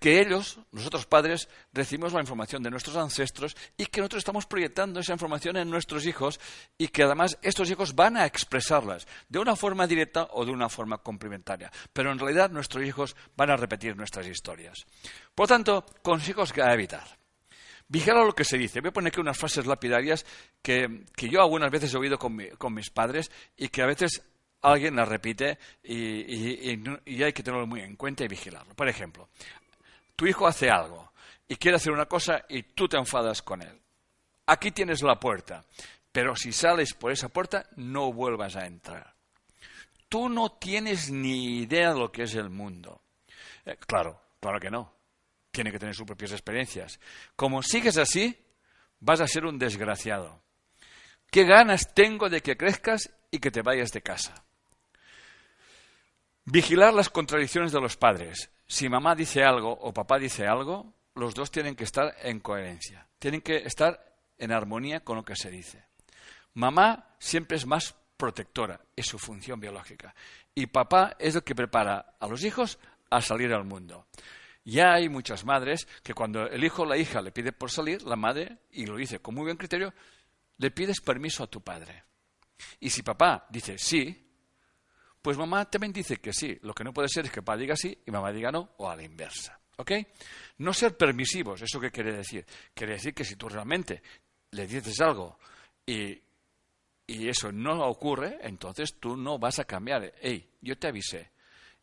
que 0.00 0.20
ellos, 0.20 0.58
nosotros 0.72 1.06
padres, 1.06 1.48
recibimos 1.72 2.12
la 2.12 2.20
información 2.20 2.62
de 2.62 2.70
nuestros 2.70 2.96
ancestros 2.96 3.56
y 3.76 3.86
que 3.86 4.00
nosotros 4.00 4.20
estamos 4.20 4.46
proyectando 4.46 5.00
esa 5.00 5.12
información 5.12 5.56
en 5.56 5.70
nuestros 5.70 6.06
hijos 6.06 6.40
y 6.76 6.88
que 6.88 7.02
además 7.02 7.38
estos 7.42 7.70
hijos 7.70 7.94
van 7.94 8.16
a 8.16 8.26
expresarlas 8.26 9.06
de 9.28 9.38
una 9.38 9.56
forma 9.56 9.86
directa 9.86 10.28
o 10.32 10.44
de 10.44 10.52
una 10.52 10.68
forma 10.68 10.98
complementaria. 10.98 11.70
Pero 11.92 12.12
en 12.12 12.18
realidad 12.18 12.50
nuestros 12.50 12.84
hijos 12.84 13.16
van 13.36 13.50
a 13.50 13.56
repetir 13.56 13.96
nuestras 13.96 14.26
historias. 14.26 14.86
Por 15.34 15.44
lo 15.44 15.48
tanto, 15.48 15.86
consejos 16.02 16.52
que 16.52 16.60
evitar. 16.60 17.04
Vigila 17.88 18.24
lo 18.24 18.34
que 18.34 18.44
se 18.44 18.58
dice. 18.58 18.80
Voy 18.80 18.88
a 18.88 18.92
poner 18.92 19.08
aquí 19.08 19.20
unas 19.20 19.36
frases 19.36 19.66
lapidarias 19.66 20.24
que, 20.62 21.04
yo 21.16 21.42
algunas 21.42 21.70
veces 21.70 21.92
he 21.92 21.98
oído 21.98 22.18
con, 22.18 22.74
mis 22.74 22.90
padres 22.90 23.30
y 23.56 23.68
que 23.68 23.82
a 23.82 23.86
veces 23.86 24.22
alguien 24.62 24.96
las 24.96 25.08
repite 25.08 25.58
y, 25.82 26.72
y, 27.04 27.22
hay 27.22 27.32
que 27.32 27.42
tenerlo 27.42 27.66
muy 27.66 27.80
en 27.80 27.96
cuenta 27.96 28.24
y 28.24 28.28
vigilarlo. 28.28 28.74
Por 28.74 28.88
ejemplo, 28.88 29.28
tu 30.16 30.26
hijo 30.26 30.46
hace 30.46 30.70
algo 30.70 31.12
y 31.46 31.56
quiere 31.56 31.76
hacer 31.76 31.92
una 31.92 32.06
cosa 32.06 32.44
y 32.48 32.62
tú 32.62 32.88
te 32.88 32.96
enfadas 32.96 33.42
con 33.42 33.62
él. 33.62 33.80
Aquí 34.46 34.70
tienes 34.70 35.02
la 35.02 35.18
puerta, 35.18 35.64
pero 36.12 36.36
si 36.36 36.52
sales 36.52 36.94
por 36.94 37.12
esa 37.12 37.28
puerta 37.28 37.66
no 37.76 38.12
vuelvas 38.12 38.56
a 38.56 38.66
entrar. 38.66 39.14
Tú 40.08 40.28
no 40.28 40.52
tienes 40.52 41.10
ni 41.10 41.58
idea 41.58 41.92
de 41.92 41.98
lo 41.98 42.12
que 42.12 42.22
es 42.24 42.34
el 42.34 42.50
mundo. 42.50 43.02
Eh, 43.64 43.76
claro, 43.86 44.20
claro 44.40 44.60
que 44.60 44.70
no. 44.70 44.92
Tiene 45.50 45.72
que 45.72 45.78
tener 45.78 45.94
sus 45.94 46.06
propias 46.06 46.32
experiencias. 46.32 47.00
Como 47.36 47.62
sigues 47.62 47.96
así, 47.96 48.36
vas 49.00 49.20
a 49.20 49.26
ser 49.26 49.44
un 49.44 49.58
desgraciado. 49.58 50.42
¿Qué 51.30 51.44
ganas 51.44 51.94
tengo 51.94 52.28
de 52.28 52.42
que 52.42 52.56
crezcas 52.56 53.10
y 53.30 53.38
que 53.38 53.50
te 53.50 53.62
vayas 53.62 53.90
de 53.90 54.02
casa? 54.02 54.44
Vigilar 56.44 56.92
las 56.92 57.08
contradicciones 57.08 57.72
de 57.72 57.80
los 57.80 57.96
padres 57.96 58.50
si 58.66 58.88
mamá 58.88 59.14
dice 59.14 59.42
algo 59.42 59.72
o 59.72 59.92
papá 59.92 60.18
dice 60.18 60.46
algo, 60.46 60.92
los 61.14 61.34
dos 61.34 61.50
tienen 61.50 61.76
que 61.76 61.84
estar 61.84 62.14
en 62.22 62.40
coherencia, 62.40 63.06
tienen 63.18 63.40
que 63.40 63.58
estar 63.58 64.14
en 64.38 64.52
armonía 64.52 65.00
con 65.00 65.16
lo 65.16 65.24
que 65.24 65.36
se 65.36 65.50
dice. 65.50 65.84
Mamá 66.54 67.14
siempre 67.18 67.56
es 67.56 67.66
más 67.66 67.94
protectora, 68.16 68.80
es 68.96 69.06
su 69.06 69.18
función 69.18 69.60
biológica. 69.60 70.14
Y 70.54 70.66
papá 70.66 71.16
es 71.18 71.34
el 71.34 71.42
que 71.42 71.54
prepara 71.54 72.14
a 72.18 72.26
los 72.26 72.44
hijos 72.44 72.78
a 73.10 73.20
salir 73.20 73.52
al 73.52 73.64
mundo. 73.64 74.06
Ya 74.64 74.94
hay 74.94 75.08
muchas 75.08 75.44
madres 75.44 75.86
que 76.02 76.14
cuando 76.14 76.46
el 76.46 76.64
hijo 76.64 76.82
o 76.82 76.86
la 76.86 76.96
hija 76.96 77.20
le 77.20 77.32
pide 77.32 77.52
por 77.52 77.70
salir, 77.70 78.02
la 78.02 78.16
madre, 78.16 78.58
y 78.70 78.86
lo 78.86 78.96
dice 78.96 79.18
con 79.18 79.34
muy 79.34 79.44
buen 79.44 79.56
criterio, 79.56 79.92
le 80.58 80.70
pides 80.70 81.00
permiso 81.00 81.44
a 81.44 81.48
tu 81.48 81.60
padre. 81.60 82.04
Y 82.80 82.90
si 82.90 83.02
papá 83.02 83.46
dice 83.50 83.76
sí, 83.78 84.23
Pues 85.24 85.38
mamá 85.38 85.64
también 85.64 85.90
dice 85.90 86.18
que 86.18 86.34
sí. 86.34 86.58
Lo 86.60 86.74
que 86.74 86.84
no 86.84 86.92
puede 86.92 87.08
ser 87.08 87.24
es 87.24 87.30
que 87.32 87.40
papá 87.40 87.56
diga 87.56 87.74
sí 87.76 87.96
y 88.04 88.10
mamá 88.10 88.30
diga 88.30 88.52
no, 88.52 88.72
o 88.76 88.90
a 88.90 88.94
la 88.94 89.04
inversa. 89.04 89.58
¿Ok? 89.78 89.92
No 90.58 90.74
ser 90.74 90.98
permisivos, 90.98 91.62
¿eso 91.62 91.80
qué 91.80 91.90
quiere 91.90 92.12
decir? 92.12 92.44
Quiere 92.74 92.92
decir 92.92 93.14
que 93.14 93.24
si 93.24 93.34
tú 93.34 93.48
realmente 93.48 94.02
le 94.50 94.66
dices 94.66 95.00
algo 95.00 95.38
y, 95.86 96.20
y 97.06 97.26
eso 97.26 97.50
no 97.50 97.86
ocurre, 97.86 98.38
entonces 98.42 99.00
tú 99.00 99.16
no 99.16 99.38
vas 99.38 99.58
a 99.58 99.64
cambiar. 99.64 100.12
Hey, 100.20 100.46
yo 100.60 100.76
te 100.76 100.88
avisé 100.88 101.30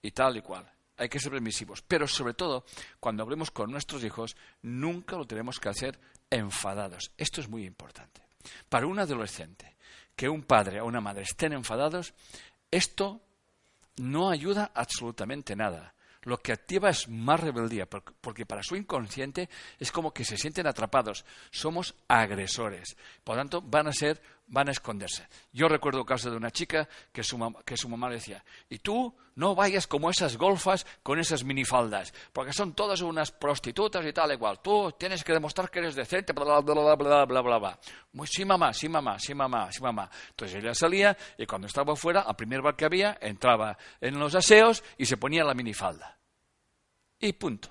y 0.04 0.12
tal 0.12 0.38
y 0.38 0.42
cual. 0.44 0.72
Hay 0.98 1.10
que 1.10 1.20
ser 1.20 1.32
permisivos. 1.32 1.82
Pero 1.82 2.08
sobre 2.08 2.36
todo, 2.36 2.64
cuando 3.00 3.24
hablemos 3.24 3.50
con 3.50 3.72
nuestros 3.72 4.04
hijos, 4.04 4.38
nunca 4.62 5.16
lo 5.16 5.26
tenemos 5.26 5.60
que 5.60 5.70
hacer 5.70 6.00
enfadados. 6.30 7.12
Esto 7.18 7.42
es 7.42 7.50
muy 7.50 7.66
importante. 7.66 8.22
Para 8.70 8.86
un 8.86 9.00
adolescente, 9.00 9.78
que 10.16 10.30
un 10.30 10.44
padre 10.44 10.80
o 10.80 10.86
una 10.86 11.02
madre 11.02 11.24
estén 11.24 11.54
enfadados, 11.54 12.14
esto 12.70 13.20
no 14.02 14.30
ayuda 14.30 14.72
absolutamente 14.74 15.56
nada 15.56 15.94
lo 16.24 16.38
que 16.38 16.52
activa 16.52 16.90
es 16.90 17.08
más 17.08 17.40
rebeldía, 17.40 17.88
porque 17.88 18.46
para 18.46 18.64
su 18.64 18.76
inconsciente 18.76 19.50
es 19.80 19.92
como 19.92 20.14
que 20.14 20.24
se 20.24 20.38
sienten 20.38 20.68
atrapados. 20.68 21.26
Somos 21.50 21.96
agresores. 22.08 22.96
Por 23.24 23.36
lo 23.36 23.42
tanto, 23.42 23.62
van 23.62 23.88
a 23.88 23.94
ser, 23.94 24.22
van 24.52 24.68
a 24.68 24.72
esconderse. 24.72 25.28
Yo 25.52 25.68
recuerdo 25.68 26.06
caso 26.06 26.30
de 26.30 26.38
una 26.38 26.52
chica 26.52 26.88
que 27.12 27.24
su, 27.24 27.38
que 27.66 27.78
su 27.78 27.90
mamá 27.90 28.10
le 28.10 28.16
decía, 28.16 28.44
y 28.70 28.80
tú 28.80 29.16
no 29.36 29.56
vayas 29.56 29.88
como 29.88 30.10
esas 30.10 30.38
golfas 30.38 30.86
con 31.02 31.20
esas 31.20 31.44
minifaldas, 31.44 32.14
porque 32.34 32.52
son 32.54 32.74
todas 32.74 33.02
unas 33.02 33.32
prostitutas 33.32 34.06
y 34.06 34.12
tal 34.12 34.34
igual. 34.34 34.60
Tú 34.62 34.94
tienes 35.00 35.24
que 35.24 35.32
demostrar 35.32 35.72
que 35.72 35.80
eres 35.80 35.96
decente, 35.96 36.34
bla, 36.34 36.44
bla, 36.44 36.60
bla, 36.60 36.96
bla, 36.96 37.26
bla, 37.26 37.42
bla, 37.42 37.58
bla. 37.58 37.80
sí, 38.26 38.44
mamá, 38.44 38.74
sí, 38.74 38.90
mamá, 38.90 39.18
sí, 39.18 39.34
mamá, 39.34 39.72
sí, 39.72 39.82
mamá. 39.82 40.10
Entonces 40.30 40.62
ella 40.62 40.76
salía 40.76 41.18
y 41.38 41.46
cuando 41.46 41.68
estaba 41.68 41.96
fuera, 41.96 42.22
al 42.22 42.36
primer 42.36 42.62
bar 42.62 42.76
que 42.76 42.86
había, 42.86 43.18
entraba 43.22 43.78
en 44.02 44.20
los 44.20 44.36
aseos 44.36 44.84
y 44.98 45.06
se 45.06 45.16
ponía 45.18 45.46
la 45.46 45.54
minifalda. 45.54 46.18
Y 47.20 47.34
punto. 47.34 47.70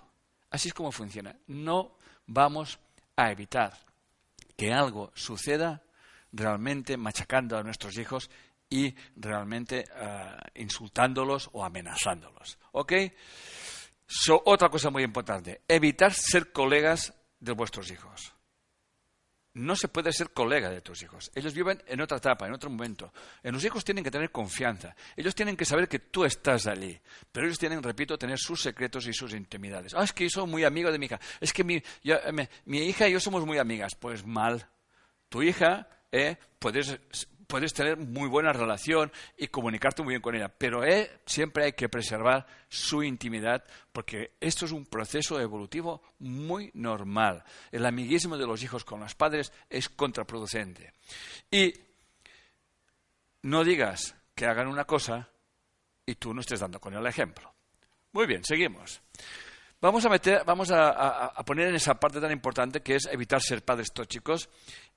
Así 0.49 0.69
es 0.69 0.75
como 0.75 0.91
funciona. 0.91 1.37
No 1.47 1.97
vamos 2.27 2.81
a 3.17 3.31
evitar 3.31 3.79
que 4.57 4.73
algo 4.73 5.13
suceda 5.15 5.83
realmente 6.33 6.97
machacando 6.97 7.57
a 7.57 7.63
nuestros 7.63 7.97
hijos 7.99 8.31
y 8.69 8.95
realmente 9.17 9.85
eh, 9.95 10.37
insultándolos 10.57 11.51
o 11.53 11.65
amenazándolos. 11.65 12.59
¿Ok? 12.73 12.93
otra 14.45 14.69
cosa 14.69 14.91
muy 14.91 15.05
importante, 15.05 15.63
evitar 15.69 16.13
ser 16.13 16.51
colegas 16.51 17.15
de 17.39 17.53
vuestros 17.53 17.93
hijos 17.93 18.35
no 19.55 19.75
se 19.75 19.89
puede 19.89 20.13
ser 20.13 20.31
colega 20.31 20.71
de 20.71 20.81
tus 20.81 21.03
hijos. 21.03 21.31
Ellos 21.35 21.55
viven 21.55 21.83
en 21.87 22.01
otra 22.01 22.19
etapa, 22.19 22.47
en 22.47 22.53
otro 22.53 22.71
momento. 22.71 23.13
En 23.43 23.53
los 23.53 23.65
hijos 23.65 23.85
tienen 23.85 24.05
que 24.05 24.11
tener 24.11 24.31
confianza. 24.31 24.95
Ellos 25.17 25.35
tienen 25.35 25.57
que 25.57 25.65
saber 25.65 25.89
que 25.89 25.99
tú 25.99 26.25
estás 26.25 26.67
allí. 26.67 26.99
Pero 27.33 27.47
ellos 27.47 27.59
tienen, 27.59 27.83
repito, 27.83 28.17
tener 28.17 28.39
sus 28.39 28.63
secretos 28.63 29.07
y 29.07 29.13
sus 29.13 29.35
intimidades. 29.35 29.95
Ah, 29.95 30.05
es 30.05 30.13
que 30.13 30.25
yo 30.25 30.31
soy 30.31 30.47
muy 30.47 30.65
amigo 30.65 30.93
de 30.93 30.99
mi 30.99 31.07
hija. 31.07 31.21
Es 31.41 31.53
que 31.53 31.65
mi, 31.65 31.83
mi 32.65 32.79
hija 32.79 33.09
y 33.09 33.13
yo 33.13 33.21
somos 33.21 33.45
muy 33.45 33.59
amigas. 33.59 33.95
Pues 33.97 34.25
mal. 34.25 34.69
Tu 35.29 35.43
hija, 35.43 35.89
eh, 36.13 36.37
puedes 36.59 37.75
tener 37.75 37.97
muy 37.97 38.29
buena 38.29 38.53
relación 38.53 39.11
y 39.37 39.49
comunicarte 39.49 40.03
muy 40.03 40.13
bien 40.13 40.23
con 40.23 40.35
ella, 40.35 40.49
pero 40.49 40.85
eh, 40.85 41.21
siempre 41.27 41.65
hay 41.65 41.73
que 41.73 41.89
preservar 41.89 42.47
su 42.69 43.03
intimidad 43.03 43.65
porque 43.93 44.33
esto 44.41 44.65
es 44.65 44.73
un 44.73 44.87
proceso 44.87 45.41
evolutivo 45.41 46.03
muy 46.21 46.71
normal. 46.75 47.43
El 47.73 47.87
amiguismo 47.87 48.37
de 48.37 48.47
los 48.47 48.63
hijos 48.63 48.85
con 48.85 49.01
los 49.01 49.15
padres 49.15 49.53
es 49.69 49.89
contraproducente. 49.89 50.93
Y 51.51 51.75
no 53.43 53.65
digas 53.65 54.15
que 54.35 54.47
hagan 54.47 54.69
una 54.69 54.85
cosa 54.85 55.29
y 56.07 56.15
tú 56.17 56.35
no 56.35 56.41
estés 56.41 56.61
dando 56.61 56.81
con 56.81 56.95
el 56.95 57.07
ejemplo. 57.07 57.53
Muy 58.13 58.27
bien, 58.27 58.45
seguimos. 58.45 59.01
Vamos 59.81 60.05
a, 60.05 60.11
meter, 60.11 60.43
vamos 60.45 60.71
a, 60.71 61.33
poner 61.47 61.69
en 61.69 61.77
esa 61.77 61.95
parte 61.95 62.21
tan 62.21 62.31
importante 62.31 62.83
que 62.83 62.97
es 62.97 63.07
evitar 63.07 63.41
ser 63.41 63.65
padres 63.65 63.93
tóxicos 63.95 64.51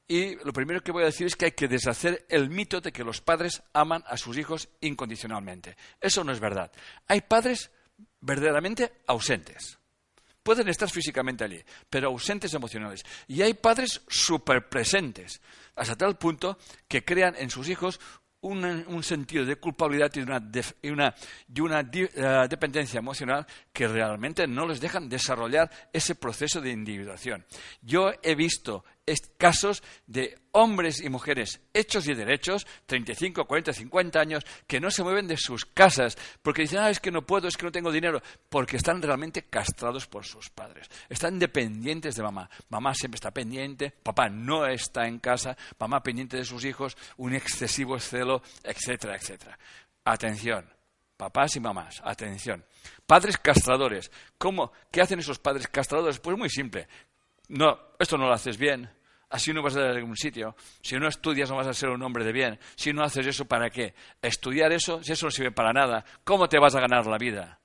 y 0.08 0.36
lo 0.44 0.52
primero 0.52 0.82
que 0.82 0.92
voy 0.92 1.04
a 1.04 1.08
decir 1.08 1.28
es 1.28 1.36
que 1.36 1.46
hay 1.46 1.52
que 1.52 1.68
deshacer 1.68 2.26
el 2.30 2.50
mito 2.50 2.82
de 2.82 2.92
que 2.92 3.04
los 3.04 3.22
padres 3.22 3.63
aman 3.74 4.04
a 4.08 4.18
sus 4.18 4.38
hijos 4.38 4.70
incondicionalmente. 4.82 5.78
Eso 6.00 6.24
no 6.24 6.32
es 6.32 6.39
verdad. 6.39 6.72
Hay 7.08 7.22
padres 7.22 7.72
verdaderamente 8.20 8.92
ausentes. 9.08 9.80
Pueden 10.42 10.68
estar 10.68 10.89
físicamente 10.89 11.46
allí, 11.46 11.63
pero 11.89 12.10
ausentes 12.10 12.54
emocionales. 12.54 13.06
Y 13.28 13.42
hay 13.42 13.54
padres 13.54 14.02
superpresentes, 14.10 15.42
hasta 15.76 15.96
tal 15.96 16.18
punto 16.18 16.58
que 16.88 17.06
crean 17.06 17.36
en 17.38 17.50
sus 17.50 17.70
hijos 17.70 18.00
un, 18.44 19.04
sentido 19.04 19.46
de 19.46 19.56
culpabilidad 19.56 20.12
y 20.13 20.20
una, 20.20 20.52
y 20.82 20.89
una, 20.89 21.16
y 21.54 21.62
una 21.62 21.80
eh, 21.80 22.48
dependencia 22.50 22.98
emocional 22.98 23.48
que 23.72 23.88
realmente 23.88 24.46
no 24.48 24.68
les 24.68 24.82
dejan 24.82 25.08
desarrollar 25.08 25.70
ese 25.94 26.16
proceso 26.16 26.60
de 26.60 26.72
individuación. 26.72 27.46
Yo 27.82 28.12
he 28.22 28.36
visto 28.36 28.84
casos 29.38 29.84
de 30.08 30.38
hombres 30.52 31.02
y 31.02 31.10
mujeres 31.10 31.60
hechos 31.74 32.08
y 32.08 32.13
derechos, 32.13 32.66
35, 32.86 33.46
40, 33.46 33.74
50 33.74 34.20
años, 34.20 34.46
que 34.68 34.80
no 34.80 34.89
se 34.92 35.04
mueven 35.04 35.28
de 35.28 35.38
sus 35.38 35.66
casas 35.66 36.18
porque 36.42 36.62
dicen, 36.62 36.80
ah, 36.80 36.89
es 36.89 37.00
que 37.00 37.12
no 37.12 37.26
puedo, 37.26 37.48
es 37.48 37.58
que 37.58 37.66
no 37.66 37.72
tengo 37.72 37.92
dinero, 37.92 38.22
porque 38.50 38.78
están 38.78 39.02
realmente 39.02 39.44
castrados 39.44 40.08
por 40.08 40.26
sus 40.26 40.50
padres. 40.50 40.89
Están 41.10 41.39
dependientes 41.39 42.16
de 42.16 42.24
mamá. 42.24 42.50
Mamá 42.70 42.94
siempre 42.94 43.18
está 43.18 43.32
pendiente, 43.32 43.92
papá 43.92 44.30
no 44.30 44.66
está 44.66 45.08
en 45.08 45.20
casa, 45.20 45.58
mamá 45.80 46.02
pendiente 46.02 46.38
de 46.38 46.46
sus 46.46 46.63
hijos, 46.63 46.96
un 47.18 47.34
excesivo 47.34 48.00
celo, 48.00 48.42
etcétera, 48.63 49.16
etcétera. 49.16 49.58
Atención. 50.06 50.72
Papás 51.16 51.56
y 51.56 51.60
mamás, 51.60 52.02
atención. 52.04 52.66
Padres 53.06 53.38
castradores. 53.38 54.12
¿Cómo? 54.38 54.72
¿Qué 54.92 55.00
hacen 55.00 55.20
esos 55.20 55.39
padres 55.39 55.68
castradores? 55.68 56.20
Pues 56.20 56.38
muy 56.38 56.50
simple 56.50 56.88
no, 57.49 57.79
esto 57.99 58.17
no 58.17 58.27
lo 58.27 58.34
haces 58.34 58.58
bien, 58.58 58.89
así 59.29 59.51
no 59.53 59.62
vas 59.62 59.75
a 59.75 59.82
ir 59.82 59.86
a 59.88 59.93
ningún 59.93 60.17
sitio. 60.17 60.56
Si 60.82 60.95
no 60.97 61.08
estudias 61.08 61.49
no 61.49 61.58
vas 61.58 61.67
a 61.67 61.73
ser 61.73 61.89
un 61.89 62.01
hombre 62.03 62.23
de 62.23 62.32
bien. 62.32 62.60
Si 62.75 62.93
no 62.93 63.03
haces 63.03 63.25
eso, 63.27 63.45
¿para 63.45 63.69
qué? 63.69 63.93
Estudiar 64.21 64.71
eso, 64.71 65.03
si 65.03 65.12
eso 65.12 65.25
no 65.25 65.32
sirve 65.32 65.51
para 65.51 65.73
nada, 65.73 66.06
¿cómo 66.23 66.47
te 66.47 66.60
vas 66.60 66.75
a 66.75 66.79
ganar 66.79 67.06
la 67.08 67.17
vida? 67.17 67.60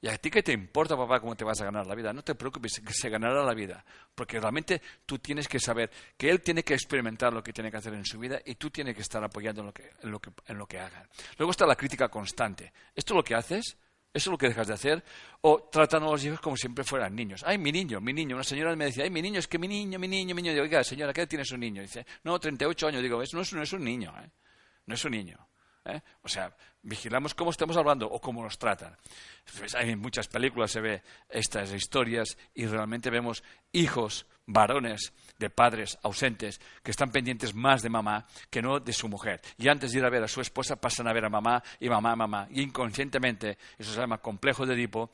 ¿Y 0.00 0.08
a 0.08 0.18
ti 0.18 0.30
qué 0.30 0.42
te 0.42 0.52
importa, 0.52 0.96
papá, 0.96 1.20
cómo 1.20 1.36
te 1.36 1.44
vas 1.44 1.60
a 1.60 1.64
ganar 1.64 1.86
la 1.86 1.94
vida? 1.94 2.12
No 2.12 2.24
te 2.24 2.34
preocupes, 2.34 2.82
que 2.84 2.92
se 2.92 3.08
ganará 3.08 3.44
la 3.44 3.54
vida. 3.54 3.84
Porque 4.12 4.40
realmente 4.40 4.82
tú 5.06 5.20
tienes 5.20 5.46
que 5.46 5.60
saber 5.60 5.92
que 6.16 6.28
él 6.28 6.40
tiene 6.40 6.64
que 6.64 6.74
experimentar 6.74 7.32
lo 7.32 7.40
que 7.40 7.52
tiene 7.52 7.70
que 7.70 7.76
hacer 7.76 7.94
en 7.94 8.04
su 8.04 8.18
vida 8.18 8.40
y 8.44 8.56
tú 8.56 8.68
tienes 8.68 8.96
que 8.96 9.02
estar 9.02 9.22
apoyando 9.22 9.60
en 9.60 9.68
lo 9.68 9.72
que, 9.72 9.92
en 10.02 10.10
lo 10.10 10.18
que, 10.18 10.30
en 10.46 10.58
lo 10.58 10.66
que 10.66 10.80
hagan. 10.80 11.08
Luego 11.38 11.52
está 11.52 11.66
la 11.66 11.76
crítica 11.76 12.08
constante. 12.08 12.72
¿Esto 12.96 13.14
es 13.14 13.16
lo 13.16 13.22
que 13.22 13.36
haces? 13.36 13.76
¿Eso 14.14 14.28
es 14.28 14.32
lo 14.32 14.38
que 14.38 14.48
dejas 14.48 14.68
de 14.68 14.74
hacer? 14.74 15.02
O 15.40 15.68
tratan 15.70 16.02
a 16.02 16.06
los 16.06 16.22
hijos 16.24 16.40
como 16.40 16.56
si 16.56 16.62
siempre 16.62 16.84
fueran 16.84 17.14
niños. 17.14 17.42
Ay, 17.46 17.56
mi 17.56 17.72
niño, 17.72 18.00
mi 18.00 18.12
niño. 18.12 18.36
Una 18.36 18.44
señora 18.44 18.76
me 18.76 18.86
decía, 18.86 19.04
ay, 19.04 19.10
mi 19.10 19.22
niño, 19.22 19.38
es 19.38 19.48
que 19.48 19.58
mi 19.58 19.66
niño, 19.68 19.98
mi 19.98 20.06
niño, 20.06 20.34
mi 20.34 20.42
niño. 20.42 20.52
Digo, 20.52 20.64
oiga, 20.64 20.84
señora, 20.84 21.12
¿qué 21.14 21.26
tiene 21.26 21.44
su 21.44 21.56
niño? 21.56 21.80
Dice, 21.80 22.04
no, 22.24 22.38
38 22.38 22.88
años. 22.88 23.02
Digo, 23.02 23.22
eso 23.22 23.36
no 23.36 23.42
es, 23.42 23.52
no 23.54 23.62
es 23.62 23.72
un 23.72 23.84
niño, 23.84 24.12
¿eh? 24.22 24.30
No 24.86 24.94
es 24.94 25.04
un 25.04 25.12
niño. 25.12 25.48
¿eh? 25.84 26.00
O 26.22 26.28
sea, 26.28 26.54
vigilamos 26.82 27.34
cómo 27.34 27.50
estamos 27.50 27.76
hablando 27.76 28.06
o 28.06 28.20
cómo 28.20 28.42
nos 28.42 28.58
tratan. 28.58 28.96
Pues 29.58 29.74
en 29.74 29.98
muchas 29.98 30.28
películas 30.28 30.70
se 30.70 30.80
ve 30.80 31.02
estas 31.28 31.72
historias 31.72 32.36
y 32.54 32.66
realmente 32.66 33.10
vemos 33.10 33.42
hijos, 33.72 34.26
varones, 34.46 35.12
de 35.38 35.50
padres 35.50 35.98
ausentes 36.02 36.60
que 36.82 36.92
están 36.92 37.10
pendientes 37.10 37.54
más 37.54 37.82
de 37.82 37.90
mamá 37.90 38.24
que 38.48 38.62
no 38.62 38.78
de 38.78 38.92
su 38.92 39.08
mujer. 39.08 39.40
Y 39.58 39.68
antes 39.68 39.92
de 39.92 39.98
ir 39.98 40.04
a 40.04 40.10
ver 40.10 40.22
a 40.22 40.28
su 40.28 40.40
esposa 40.40 40.76
pasan 40.76 41.08
a 41.08 41.12
ver 41.12 41.24
a 41.24 41.28
mamá 41.28 41.62
y 41.80 41.88
mamá, 41.88 42.14
mamá. 42.14 42.46
Y 42.50 42.62
inconscientemente, 42.62 43.58
eso 43.76 43.92
se 43.92 44.00
llama 44.00 44.18
complejo 44.18 44.64
de 44.64 44.74
Edipo, 44.74 45.10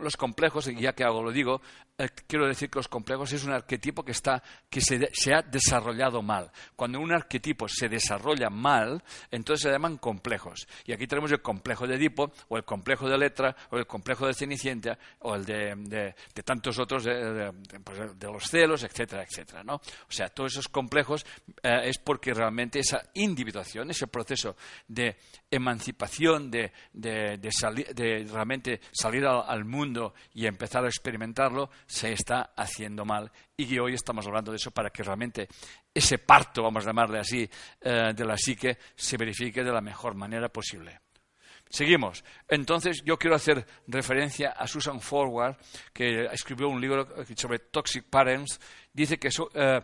los 0.00 0.16
complejos, 0.16 0.66
ya 0.66 0.92
que 0.92 1.04
hago 1.04 1.22
lo 1.22 1.32
digo, 1.32 1.62
eh, 1.98 2.10
quiero 2.26 2.46
decir 2.46 2.68
que 2.68 2.78
los 2.78 2.88
complejos 2.88 3.32
es 3.32 3.44
un 3.44 3.52
arquetipo 3.52 4.04
que, 4.04 4.12
está, 4.12 4.42
que 4.68 4.82
se, 4.82 5.08
se, 5.14 5.32
ha 5.32 5.40
desarrollado 5.40 6.20
mal. 6.20 6.50
Cuando 6.76 7.00
un 7.00 7.10
arquetipo 7.10 7.68
se 7.68 7.88
desarrolla 7.88 8.50
mal, 8.50 9.02
entonces 9.30 9.62
se 9.62 9.70
llaman 9.70 9.96
complejos. 9.96 10.68
Y 10.86 10.92
aquí 10.92 11.06
tenemos 11.06 11.30
el 11.32 11.42
complejo 11.42 11.86
de 11.86 11.96
Edipo, 11.96 12.32
o 12.48 12.56
el 12.56 12.64
complejo 12.64 13.08
de 13.08 13.16
Electra, 13.16 13.54
o 13.70 13.76
el 13.78 13.86
complejo 13.86 14.26
de 14.26 14.34
Cenicienta, 14.34 14.98
o 15.20 15.34
el 15.34 15.44
de, 15.44 16.14
tantos 16.44 16.78
otros, 16.78 17.04
pues, 17.04 18.18
de, 18.18 18.26
los 18.26 18.44
celos, 18.44 18.82
etcétera, 18.84 19.24
etcétera. 19.24 19.62
O 19.74 19.80
sea, 20.08 20.28
todos 20.28 20.52
esos 20.52 20.68
complejos 20.68 21.26
eh, 21.62 21.80
es 21.84 21.98
porque 21.98 22.32
realmente 22.32 22.78
esa 22.78 23.02
individuación, 23.14 23.90
ese 23.90 24.06
proceso 24.06 24.56
de 24.86 25.16
emancipación, 25.50 26.50
de, 26.50 26.72
realmente 28.30 28.80
salir 28.92 29.26
al 29.26 29.64
mundo 29.64 30.14
y 30.34 30.46
empezar 30.46 30.84
a 30.84 30.88
experimentarlo, 30.88 31.70
se 31.86 32.12
está 32.12 32.52
haciendo 32.56 33.04
mal 33.04 33.30
y 33.56 33.78
hoy 33.78 33.94
estamos 33.94 34.26
hablando 34.26 34.50
de 34.50 34.56
eso 34.56 34.70
para 34.70 34.90
que 34.90 35.02
realmente 35.02 35.48
ese 35.96 36.18
parto, 36.18 36.62
vamos 36.62 36.84
a 36.84 36.88
llamarle 36.88 37.18
así, 37.18 37.48
eh, 37.80 38.12
de 38.14 38.24
la 38.24 38.36
psique 38.36 38.76
se 38.94 39.16
verifique 39.16 39.64
de 39.64 39.72
la 39.72 39.80
mejor 39.80 40.14
manera 40.14 40.48
posible. 40.48 41.00
Seguimos. 41.68 42.22
Entonces, 42.48 43.02
yo 43.04 43.18
quiero 43.18 43.34
hacer 43.34 43.66
referencia 43.88 44.50
a 44.50 44.66
Susan 44.66 45.00
Forward, 45.00 45.56
que 45.92 46.26
escribió 46.26 46.68
un 46.68 46.80
libro 46.80 47.08
sobre 47.34 47.58
Toxic 47.58 48.04
Parents. 48.04 48.60
Dice 48.92 49.18
que, 49.18 49.30
eh, 49.54 49.80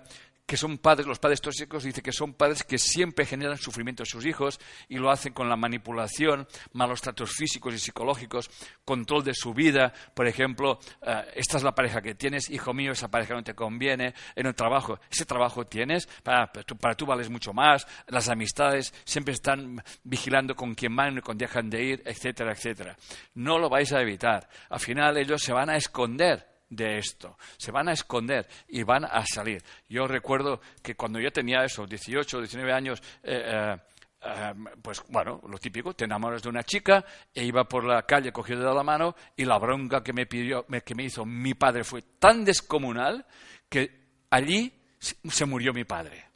que 0.53 0.59
son 0.59 0.77
padres, 0.77 1.07
los 1.07 1.19
padres 1.19 1.41
tóxicos, 1.41 1.83
dice 1.83 2.03
que 2.03 2.13
son 2.13 2.35
padres 2.35 2.63
que 2.63 2.77
siempre 2.77 3.25
generan 3.25 3.57
sufrimiento 3.57 4.03
a 4.03 4.05
sus 4.07 4.27
hijos 4.27 4.61
y 4.87 4.99
lo 4.99 5.11
hacen 5.11 5.33
con 5.33 5.49
la 5.49 5.57
manipulación, 5.57 6.47
malos 6.75 7.01
tratos 7.01 7.31
físicos 7.33 7.73
y 7.73 7.79
psicológicos, 7.79 8.51
control 8.85 9.25
de 9.25 9.33
su 9.33 9.55
vida. 9.55 9.95
Por 10.13 10.27
ejemplo, 10.27 10.79
eh, 11.01 11.25
esta 11.37 11.57
es 11.57 11.63
la 11.63 11.75
pareja 11.75 12.03
que 12.03 12.15
tienes, 12.17 12.51
hijo 12.51 12.75
mío, 12.75 12.93
esa 12.93 13.11
pareja 13.11 13.33
no 13.33 13.43
te 13.43 13.55
conviene. 13.55 14.13
En 14.37 14.45
el 14.45 14.55
trabajo, 14.55 15.01
ese 15.11 15.25
trabajo 15.25 15.65
tienes, 15.65 16.07
para, 16.23 16.53
tú, 16.53 16.77
para 16.77 16.97
tú 16.97 17.07
vales 17.07 17.31
mucho 17.31 17.55
más. 17.55 17.87
Las 18.09 18.29
amistades 18.29 18.93
siempre 19.07 19.33
están 19.33 19.83
vigilando 20.05 20.55
con 20.55 20.75
quién 20.75 20.95
van 20.95 21.17
y 21.17 21.23
con 21.23 21.39
dejan 21.39 21.71
de 21.71 21.83
ir, 21.83 22.03
etcétera, 22.05 22.53
etcétera. 22.53 22.95
No 23.37 23.59
lo 23.59 23.71
vais 23.71 23.91
a 23.95 24.03
evitar. 24.03 24.51
Al 24.69 24.81
final 24.81 25.17
ellos 25.17 25.41
se 25.41 25.55
van 25.55 25.71
a 25.71 25.77
esconder 25.79 26.52
de 26.73 26.99
esto. 26.99 27.37
Se 27.59 27.71
van 27.71 27.89
a 27.89 27.93
esconder 27.93 28.49
y 28.69 28.83
van 28.83 29.05
a 29.05 29.25
salir. 29.27 29.63
Yo 29.89 30.07
recuerdo 30.07 30.61
que 30.83 30.95
cuando 30.95 31.21
yo 31.21 31.31
tenía 31.31 31.65
eso, 31.65 31.87
18 31.87 32.39
o 32.39 32.41
19 32.41 32.73
años, 32.73 33.03
eh, 33.23 33.43
eh, 33.45 33.77
eh, 34.25 34.55
pues 34.81 35.03
bueno, 35.09 35.41
lo 35.49 35.59
típico, 35.59 35.95
te 35.95 36.07
enamoras 36.07 36.43
de 36.43 36.49
una 36.49 36.63
chica 36.63 37.05
e 37.35 37.45
iba 37.45 37.65
por 37.65 37.85
la 37.85 38.03
calle 38.03 38.33
cogiendo 38.33 38.67
de 38.67 38.75
la 38.75 38.83
mano 38.83 39.15
y 39.37 39.45
la 39.45 39.59
bronca 39.59 40.03
que 40.03 40.13
me, 40.13 40.27
pidió, 40.27 40.67
que 40.85 40.95
me 40.95 41.05
hizo 41.05 41.27
mi 41.27 41.55
padre 41.55 41.85
fue 41.85 42.03
tan 42.19 42.45
descomunal 42.45 43.27
que 43.69 44.25
allí 44.31 44.73
se 44.99 45.45
murió 45.45 45.73
mi 45.73 45.85
padre. 45.85 46.32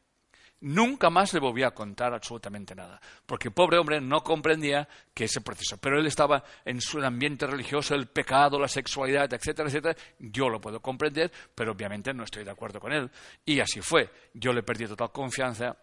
Nunca 0.66 1.10
más 1.10 1.32
le 1.32 1.38
volví 1.38 1.62
a 1.62 1.70
contar 1.70 2.12
absolutamente 2.12 2.74
nada, 2.74 3.00
porque 3.24 3.48
el 3.48 3.54
pobre 3.54 3.78
hombre 3.78 4.00
no 4.00 4.24
comprendía 4.24 4.88
que 5.14 5.26
ese 5.26 5.40
proceso, 5.40 5.78
pero 5.78 5.96
él 5.96 6.06
estaba 6.06 6.42
en 6.64 6.80
su 6.80 7.00
ambiente 7.00 7.46
religioso, 7.46 7.94
el 7.94 8.08
pecado, 8.08 8.58
la 8.58 8.66
sexualidad, 8.66 9.32
etcétera, 9.32 9.68
etcétera. 9.68 9.96
Yo 10.18 10.48
lo 10.48 10.60
puedo 10.60 10.80
comprender, 10.80 11.30
pero 11.54 11.70
obviamente 11.70 12.12
no 12.12 12.24
estoy 12.24 12.42
de 12.42 12.50
acuerdo 12.50 12.80
con 12.80 12.92
él. 12.92 13.08
Y 13.44 13.60
así 13.60 13.80
fue. 13.80 14.10
Yo 14.34 14.52
le 14.52 14.64
perdí 14.64 14.86
total 14.86 15.12
confianza 15.12 15.76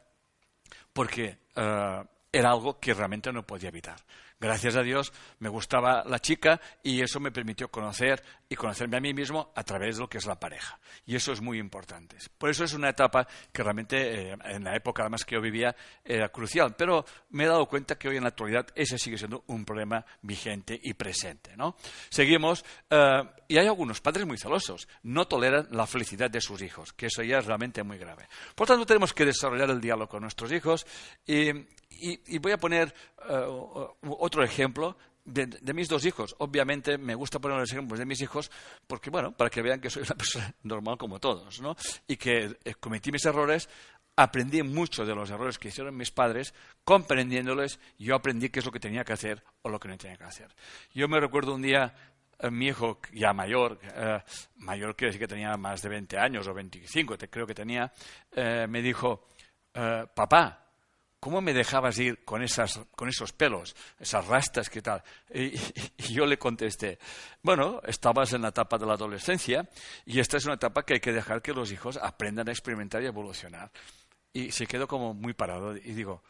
porque 0.91 1.37
eh, 1.55 2.03
era 2.33 2.51
algo 2.51 2.77
que 2.77 2.93
realmente 2.93 3.31
no 3.31 3.43
podía 3.43 3.69
evitar. 3.69 3.95
Gracias 4.43 4.75
a 4.75 4.83
Dios 4.83 5.13
me 5.39 5.47
gustaba 5.47 6.03
la 6.03 6.19
chica 6.19 6.59
y 6.83 7.01
eso 7.01 7.21
me 7.21 7.31
permitió 7.31 7.69
conocer 7.69 8.21
y 8.49 8.57
conocerme 8.57 8.97
a 8.97 8.99
mí 8.99 9.13
mismo 9.13 9.53
a 9.55 9.63
través 9.63 9.95
de 9.95 10.01
lo 10.01 10.09
que 10.09 10.17
es 10.17 10.25
la 10.25 10.37
pareja. 10.37 10.77
Y 11.05 11.15
eso 11.15 11.31
es 11.31 11.39
muy 11.39 11.59
importante. 11.59 12.17
Por 12.37 12.49
eso 12.49 12.65
es 12.65 12.73
una 12.73 12.89
etapa 12.89 13.25
que 13.53 13.63
realmente 13.63 14.31
eh, 14.31 14.37
en 14.43 14.65
la 14.65 14.75
época 14.75 15.03
además 15.03 15.23
que 15.23 15.35
yo 15.35 15.41
vivía 15.41 15.73
era 16.03 16.27
crucial. 16.27 16.75
Pero 16.77 17.05
me 17.29 17.45
he 17.45 17.47
dado 17.47 17.67
cuenta 17.67 17.97
que 17.97 18.09
hoy 18.09 18.17
en 18.17 18.23
la 18.23 18.29
actualidad 18.29 18.67
ese 18.75 18.97
sigue 18.97 19.17
siendo 19.17 19.45
un 19.47 19.63
problema 19.63 20.05
vigente 20.21 20.77
y 20.83 20.93
presente. 20.93 21.55
¿no? 21.55 21.77
Seguimos. 22.09 22.65
Eh, 22.89 23.23
y 23.47 23.57
hay 23.57 23.67
algunos 23.67 24.01
padres 24.01 24.27
muy 24.27 24.37
celosos. 24.37 24.89
No 25.03 25.25
toleran 25.25 25.69
la 25.71 25.87
felicidad 25.87 26.29
de 26.29 26.41
sus 26.41 26.61
hijos, 26.61 26.91
que 26.91 27.05
eso 27.05 27.23
ya 27.23 27.37
es 27.37 27.45
realmente 27.45 27.81
muy 27.81 27.97
grave. 27.97 28.27
Por 28.55 28.67
tanto, 28.67 28.85
tenemos 28.85 29.13
que 29.13 29.23
desarrollar 29.23 29.69
el 29.69 29.79
diálogo 29.79 30.09
con 30.09 30.23
nuestros 30.23 30.51
hijos 30.51 30.85
y 31.25 31.65
y, 31.99 32.37
voy 32.39 32.51
a 32.51 32.57
poner 32.57 32.93
eh, 33.29 33.45
otro 34.01 34.32
ejemplo 34.41 34.97
de, 35.25 35.73
mis 35.73 35.87
dos 35.87 36.05
hijos. 36.05 36.35
Obviamente 36.39 36.97
me 36.97 37.15
gusta 37.15 37.39
poner 37.39 37.57
los 37.57 37.71
ejemplos 37.71 37.99
de 37.99 38.05
mis 38.05 38.21
hijos 38.21 38.51
porque, 38.87 39.09
bueno, 39.09 39.31
para 39.31 39.49
que 39.49 39.61
vean 39.61 39.79
que 39.79 39.89
soy 39.89 40.03
una 40.03 40.15
persona 40.17 40.53
normal 40.63 40.97
como 40.97 41.19
todos, 41.19 41.61
¿no? 41.61 41.75
Y 42.07 42.17
que 42.17 42.57
eh, 42.63 42.73
cometí 42.79 43.11
mis 43.11 43.25
errores, 43.25 43.69
aprendí 44.15 44.61
mucho 44.63 45.05
de 45.05 45.15
los 45.15 45.29
errores 45.29 45.57
que 45.57 45.69
hicieron 45.69 45.95
mis 45.95 46.11
padres, 46.11 46.53
comprendiéndoles, 46.83 47.79
yo 47.97 48.15
aprendí 48.15 48.49
qué 48.49 48.59
es 48.59 48.65
lo 48.65 48.71
que 48.71 48.79
tenía 48.79 49.03
que 49.03 49.13
hacer 49.13 49.43
o 49.61 49.69
lo 49.69 49.79
que 49.79 49.87
no 49.87 49.97
tenía 49.97 50.17
que 50.17 50.25
hacer. 50.25 50.53
Yo 50.93 51.07
me 51.07 51.19
recuerdo 51.19 51.55
un 51.55 51.61
día, 51.61 51.93
eh, 52.39 52.51
mi 52.51 52.67
hijo 52.67 52.99
ya 53.13 53.33
mayor, 53.33 53.79
mayor 54.57 54.95
quiere 54.95 55.09
decir 55.09 55.21
que 55.21 55.33
tenía 55.33 55.55
más 55.57 55.81
de 55.81 55.89
20 55.89 56.17
años 56.17 56.47
o 56.47 56.53
25, 56.53 57.17
creo 57.29 57.47
que 57.47 57.55
tenía, 57.55 57.91
me 58.35 58.81
dijo, 58.81 59.27
papá, 60.13 60.62
¿cómo 61.23 61.39
me 61.39 61.53
dejabas 61.53 61.97
ir 61.99 62.25
con, 62.25 62.43
esas, 62.43 62.81
con 62.97 63.07
esos 63.07 63.31
pelos, 63.31 63.77
esas 63.97 64.27
rastas, 64.27 64.69
qué 64.69 64.81
tal? 64.81 65.01
Y, 65.33 65.53
yo 66.11 66.25
le 66.25 66.37
contesté, 66.37 66.99
bueno, 67.41 67.79
estabas 67.85 68.33
en 68.33 68.41
la 68.41 68.49
etapa 68.49 68.77
de 68.77 68.85
la 68.85 68.95
adolescencia 68.95 69.69
y 70.05 70.19
esta 70.19 70.35
es 70.35 70.43
una 70.43 70.55
etapa 70.55 70.83
que 70.83 70.95
hay 70.95 70.99
que 70.99 71.13
dejar 71.13 71.41
que 71.41 71.53
los 71.53 71.71
hijos 71.71 71.95
aprendan 71.95 72.49
a 72.49 72.51
experimentar 72.51 73.01
y 73.01 73.05
evolucionar. 73.05 73.71
Y 74.33 74.51
se 74.51 74.67
quedó 74.67 74.85
como 74.85 75.13
muy 75.13 75.33
parado 75.33 75.77
y 75.77 75.93
digo, 75.93 76.23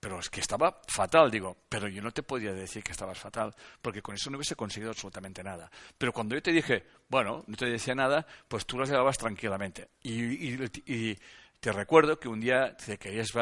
pero 0.00 0.18
es 0.18 0.30
que 0.30 0.40
estaba 0.40 0.80
fatal, 0.86 1.30
digo, 1.30 1.58
pero 1.68 1.86
yo 1.86 2.00
no 2.00 2.10
te 2.10 2.22
podía 2.22 2.54
decir 2.54 2.82
que 2.82 2.92
estabas 2.92 3.18
fatal, 3.18 3.54
porque 3.82 4.00
con 4.00 4.14
eso 4.14 4.30
no 4.30 4.38
hubiese 4.38 4.56
conseguido 4.56 4.92
absolutamente 4.92 5.44
nada. 5.44 5.70
Pero 5.98 6.10
cuando 6.14 6.34
yo 6.34 6.40
te 6.40 6.52
dije, 6.52 6.86
bueno, 7.10 7.44
no 7.46 7.54
te 7.54 7.66
decía 7.66 7.94
nada, 7.94 8.26
pues 8.48 8.64
tú 8.64 8.78
lo 8.78 8.86
llevabas 8.86 9.18
tranquilamente. 9.18 9.90
y, 10.02 10.54
y 10.90 11.18
te 11.60 11.72
recuerdo 11.72 12.18
que 12.20 12.28
un 12.28 12.40
día 12.40 12.76
te 12.76 12.98
querías 12.98 13.32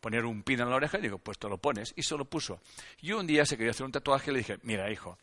poner 0.00 0.24
un 0.24 0.42
pin 0.42 0.60
en 0.60 0.68
la 0.68 0.76
oreja 0.76 0.98
y 0.98 1.02
digo, 1.02 1.18
pues 1.18 1.38
te 1.38 1.48
lo 1.48 1.58
pones. 1.58 1.94
Y 1.96 2.02
se 2.02 2.16
lo 2.16 2.26
puso. 2.26 2.60
Y 3.00 3.12
un 3.12 3.26
día 3.26 3.46
se 3.46 3.56
quería 3.56 3.70
hacer 3.70 3.86
un 3.86 3.92
tatuaje 3.92 4.30
y 4.30 4.34
le 4.34 4.38
dije, 4.40 4.58
mira, 4.62 4.90
hijo, 4.90 5.18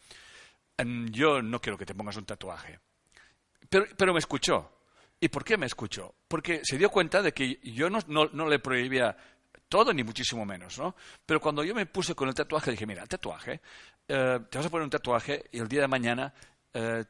em, 0.78 1.08
yo 1.10 1.42
no 1.42 1.62
quiero 1.62 1.78
que 1.78 1.86
te 1.86 1.94
pongas 1.94 2.18
un 2.18 2.26
tatuaje. 2.26 2.80
Pero, 3.70 3.86
pero 3.96 4.14
me 4.14 4.20
escuchó. 4.20 4.72
¿Y 5.20 5.30
por 5.30 5.44
qué 5.44 5.56
me 5.56 5.68
escuchó? 5.68 6.16
Porque 6.28 6.62
se 6.64 6.80
dio 6.80 6.90
cuenta 6.90 7.22
de 7.22 7.32
que 7.32 7.60
yo 7.62 7.92
no, 7.92 8.00
no, 8.08 8.50
le 8.50 8.58
prohibía 8.58 9.16
todo, 9.70 9.94
ni 9.94 10.04
muchísimo 10.04 10.44
menos, 10.44 10.80
¿no? 10.80 10.96
Pero 11.24 11.40
cuando 11.40 11.64
yo 11.64 11.76
me 11.76 11.86
puse 11.86 12.16
con 12.16 12.28
el 12.28 12.34
tatuaje, 12.34 12.72
dije, 12.72 12.88
mira, 12.88 13.06
tatuaje, 13.06 13.62
eh, 14.08 14.40
te 14.50 14.58
vas 14.58 14.66
a 14.66 14.70
poner 14.72 14.84
un 14.84 14.90
tatuaje 14.90 15.44
y 15.52 15.60
el 15.60 15.68
día 15.68 15.82
de 15.82 15.88
mañana 15.88 16.34
eh, 16.74 17.06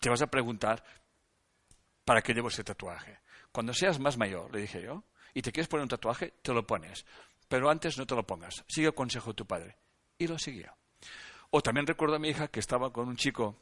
te 0.00 0.08
vas 0.08 0.22
a 0.22 0.28
preguntar, 0.28 0.82
¿para 2.06 2.22
qué 2.22 2.32
llevo 2.32 2.48
ese 2.48 2.64
tatuaje? 2.64 3.21
Cuando 3.52 3.74
seas 3.74 4.00
más 4.00 4.16
mayor, 4.16 4.52
le 4.52 4.62
dije 4.62 4.82
yo, 4.82 5.04
y 5.34 5.42
te 5.42 5.52
quieres 5.52 5.68
poner 5.68 5.82
un 5.82 5.88
tatuaje, 5.88 6.34
te 6.42 6.52
lo 6.52 6.66
pones. 6.66 7.04
Pero 7.48 7.70
antes 7.70 7.98
no 7.98 8.06
te 8.06 8.14
lo 8.14 8.26
pongas. 8.26 8.64
Sigue 8.66 8.88
el 8.88 8.94
consejo 8.94 9.30
de 9.30 9.34
tu 9.34 9.46
padre. 9.46 9.76
Y 10.18 10.26
lo 10.26 10.38
siguió. 10.38 10.74
O 11.50 11.60
también 11.60 11.86
recuerdo 11.86 12.16
a 12.16 12.18
mi 12.18 12.28
hija 12.28 12.48
que 12.48 12.60
estaba 12.60 12.92
con 12.92 13.08
un 13.08 13.16
chico, 13.16 13.56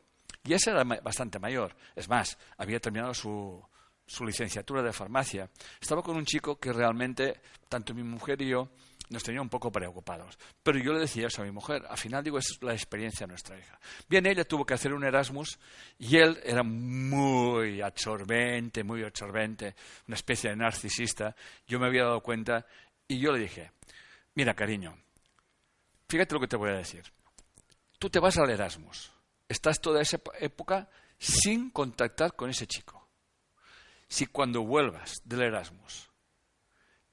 y 0.45 0.53
ese 0.53 0.71
era 0.71 0.85
bastante 0.85 1.39
mayor. 1.39 1.77
Es 1.97 2.09
más, 2.09 2.39
había 2.57 2.81
terminado 2.81 3.13
su, 3.15 3.63
su 4.07 4.25
licenciatura 4.25 4.83
de 4.83 4.93
farmacia. 4.93 5.51
Estaba 5.81 6.03
con 6.03 6.17
un 6.17 6.25
chico 6.25 6.59
que 6.59 6.73
realmente, 6.73 7.41
tanto 7.69 7.95
mi 7.95 8.03
mujer 8.03 8.41
y 8.43 8.49
yo, 8.49 8.71
nos 9.11 9.25
tenía 9.25 9.43
un 9.43 9.49
poco 9.49 9.71
preocupados. 9.71 10.39
Pero 10.63 10.79
yo 10.79 10.93
le 10.93 11.01
decía 11.01 11.27
eso 11.27 11.43
a 11.43 11.45
mi 11.45 11.51
mujer. 11.51 11.85
Al 11.89 11.99
final 11.99 12.23
digo, 12.23 12.39
es 12.39 12.59
la 12.63 12.73
experiencia 12.73 13.27
de 13.27 13.33
nuestra 13.33 13.59
hija. 13.59 13.79
Bien, 14.09 14.25
ella 14.25 14.45
tuvo 14.45 14.65
que 14.65 14.75
hacer 14.75 14.95
un 14.95 15.05
Erasmus 15.05 15.59
y 15.99 16.17
él 16.17 16.41
era 16.45 16.63
muy 16.63 17.83
absorbente, 17.83 18.85
muy 18.85 19.03
absorbente, 19.03 19.75
una 20.07 20.15
especie 20.15 20.51
de 20.51 20.57
narcisista. 20.57 21.35
Yo 21.67 21.81
me 21.81 21.89
había 21.89 22.05
dado 22.05 22.21
cuenta 22.21 22.65
y 23.09 23.19
yo 23.19 23.33
le 23.33 23.41
dije, 23.41 23.73
mira 24.35 24.55
cariño, 24.55 24.97
fíjate 26.09 26.35
lo 26.35 26.41
que 26.41 26.49
te 26.49 26.57
voy 26.57 26.71
a 26.71 26.77
decir. 26.77 27.03
Tú 27.99 28.09
te 28.09 28.21
vas 28.21 28.39
al 28.39 28.51
Erasmus. 28.51 29.13
Estás 29.49 29.81
toda 29.81 30.01
esa 30.01 30.19
época 30.39 30.89
sin 31.19 31.71
contactar 31.71 32.37
con 32.37 32.49
ese 32.49 32.69
chico. 32.69 33.09
Si 34.09 34.27
cuando 34.27 34.63
vuelvas 34.63 35.21
del 35.25 35.43
Erasmus, 35.43 36.09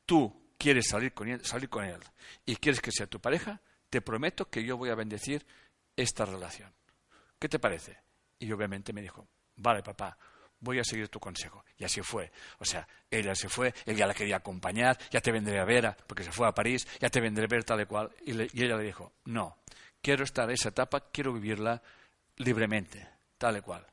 tú 0.06 0.47
quieres 0.58 0.88
salir 0.88 1.14
con, 1.14 1.28
él, 1.28 1.44
salir 1.46 1.70
con 1.70 1.86
él 1.86 2.00
y 2.46 2.56
quieres 2.56 2.82
que 2.82 2.92
sea 2.92 3.08
tu 3.08 3.20
pareja, 3.20 3.62
te 3.90 4.02
prometo 4.02 4.50
que 4.50 4.64
yo 4.64 4.78
voy 4.78 4.90
a 4.90 4.96
bendecir 4.96 5.46
esta 5.96 6.26
relación. 6.26 6.72
¿Qué 7.40 7.48
te 7.48 7.60
parece? 7.60 7.98
Y 8.40 8.52
obviamente 8.52 8.94
me 8.94 9.02
dijo, 9.02 9.28
vale, 9.56 9.84
papá, 9.84 10.18
voy 10.60 10.80
a 10.80 10.84
seguir 10.84 11.10
tu 11.10 11.20
consejo. 11.20 11.64
Y 11.78 11.84
así 11.84 12.02
fue. 12.02 12.32
O 12.60 12.66
sea, 12.66 12.88
ella 13.10 13.36
se 13.36 13.50
fue, 13.50 13.74
él 13.86 13.96
ya 13.96 14.08
la 14.08 14.14
quería 14.14 14.38
acompañar, 14.38 14.98
ya 15.12 15.22
te 15.22 15.32
vendré 15.32 15.60
a 15.60 15.66
ver, 15.66 15.96
porque 16.08 16.24
se 16.24 16.32
fue 16.32 16.48
a 16.48 16.54
París, 16.54 16.88
ya 17.00 17.10
te 17.10 17.22
vendré 17.22 17.46
a 17.46 17.48
ver 17.48 17.64
tal 17.64 17.82
y 17.82 17.86
cual. 17.86 18.12
Y, 18.26 18.32
ella 18.32 18.78
le 18.78 18.84
dijo, 18.84 19.14
no, 19.26 19.58
quiero 20.02 20.24
estar 20.24 20.50
en 20.50 20.56
esa 20.56 20.70
etapa, 20.70 21.10
quiero 21.12 21.34
vivirla 21.34 21.82
libremente, 22.38 23.08
tal 23.38 23.58
y 23.58 23.62
cual. 23.62 23.86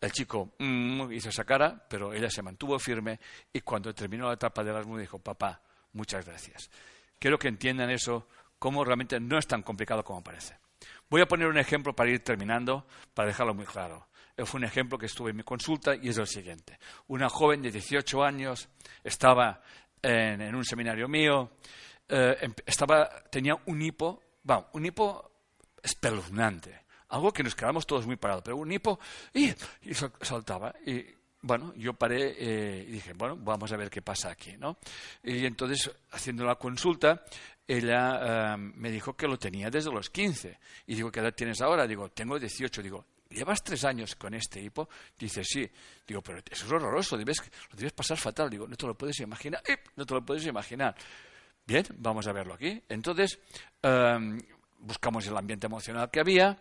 El 0.00 0.12
chico 0.12 0.52
mm, 0.58 1.12
hizo 1.12 1.28
esa 1.30 1.44
cara, 1.44 1.84
pero 1.88 2.12
ella 2.12 2.30
se 2.30 2.42
mantuvo 2.42 2.78
firme 2.78 3.18
y 3.52 3.60
cuando 3.62 3.92
terminó 3.92 4.28
la 4.28 4.34
etapa 4.34 4.62
de 4.62 4.70
Erasmus 4.70 5.00
dijo, 5.00 5.18
papá, 5.18 5.60
Muchas 5.92 6.26
gracias. 6.26 6.70
Quiero 7.18 7.38
que 7.38 7.48
entiendan 7.48 7.90
eso, 7.90 8.28
cómo 8.58 8.84
realmente 8.84 9.18
no 9.20 9.38
es 9.38 9.46
tan 9.46 9.62
complicado 9.62 10.04
como 10.04 10.22
parece. 10.22 10.56
Voy 11.10 11.20
a 11.20 11.26
poner 11.26 11.48
un 11.48 11.58
ejemplo 11.58 11.94
para 11.94 12.10
ir 12.10 12.22
terminando, 12.22 12.86
para 13.14 13.28
dejarlo 13.28 13.54
muy 13.54 13.64
claro. 13.64 14.08
Fue 14.44 14.58
un 14.58 14.64
ejemplo 14.64 14.98
que 14.98 15.06
estuve 15.06 15.30
en 15.30 15.36
mi 15.36 15.42
consulta 15.42 15.96
y 15.96 16.10
es 16.10 16.18
el 16.18 16.26
siguiente. 16.28 16.78
Una 17.08 17.28
joven 17.28 17.60
de 17.60 17.72
18 17.72 18.22
años 18.22 18.68
estaba 19.02 19.60
en, 20.00 20.54
un 20.54 20.64
seminario 20.64 21.08
mío, 21.08 21.50
eh, 22.08 22.36
em, 22.42 22.54
estaba, 22.64 23.08
tenía 23.30 23.56
un 23.66 23.82
hipo, 23.82 24.22
un 24.72 24.86
hipo 24.86 25.32
espeluznante, 25.82 26.84
algo 27.08 27.32
que 27.32 27.42
nos 27.42 27.56
quedamos 27.56 27.84
todos 27.84 28.06
muy 28.06 28.16
parados, 28.16 28.44
pero 28.44 28.56
un 28.56 28.70
hipo 28.70 29.00
y, 29.34 29.52
y 29.82 29.94
saltaba. 29.94 30.72
Y 30.86 31.04
bueno, 31.40 31.72
yo 31.76 31.94
paré 31.94 32.34
eh, 32.38 32.84
y 32.88 32.92
dije, 32.92 33.12
bueno, 33.12 33.36
vamos 33.36 33.70
a 33.72 33.76
ver 33.76 33.90
qué 33.90 34.02
pasa 34.02 34.30
aquí, 34.30 34.56
¿no? 34.56 34.78
Y 35.22 35.46
entonces, 35.46 35.90
haciendo 36.10 36.44
la 36.44 36.56
consulta, 36.56 37.24
ella 37.66 38.54
eh, 38.54 38.56
me 38.56 38.90
dijo 38.90 39.14
que 39.14 39.28
lo 39.28 39.38
tenía 39.38 39.70
desde 39.70 39.92
los 39.92 40.10
15. 40.10 40.58
Y 40.86 40.94
digo, 40.94 41.12
¿qué 41.12 41.20
edad 41.20 41.34
tienes 41.34 41.60
ahora? 41.60 41.86
Digo, 41.86 42.08
tengo 42.10 42.38
18. 42.38 42.82
Digo, 42.82 43.04
¿llevas 43.30 43.62
tres 43.62 43.84
años 43.84 44.16
con 44.16 44.34
este 44.34 44.60
hipo? 44.60 44.88
Dice, 45.18 45.44
sí. 45.44 45.70
Digo, 46.06 46.22
pero 46.22 46.38
eso 46.38 46.66
es 46.66 46.72
horroroso, 46.72 47.16
lo 47.16 47.24
debes 47.24 47.92
pasar 47.92 48.16
fatal. 48.16 48.50
Digo, 48.50 48.66
no 48.66 48.74
te 48.74 48.86
lo 48.86 48.96
puedes 48.96 49.20
imaginar. 49.20 49.62
¡Eh! 49.66 49.76
No 49.96 50.04
te 50.04 50.14
lo 50.14 50.24
puedes 50.24 50.44
imaginar. 50.46 50.96
Bien, 51.64 51.84
vamos 51.98 52.26
a 52.26 52.32
verlo 52.32 52.54
aquí. 52.54 52.82
Entonces, 52.88 53.38
em, 53.82 54.40
buscamos 54.78 55.26
el 55.26 55.36
ambiente 55.36 55.66
emocional 55.66 56.10
que 56.10 56.20
había 56.20 56.58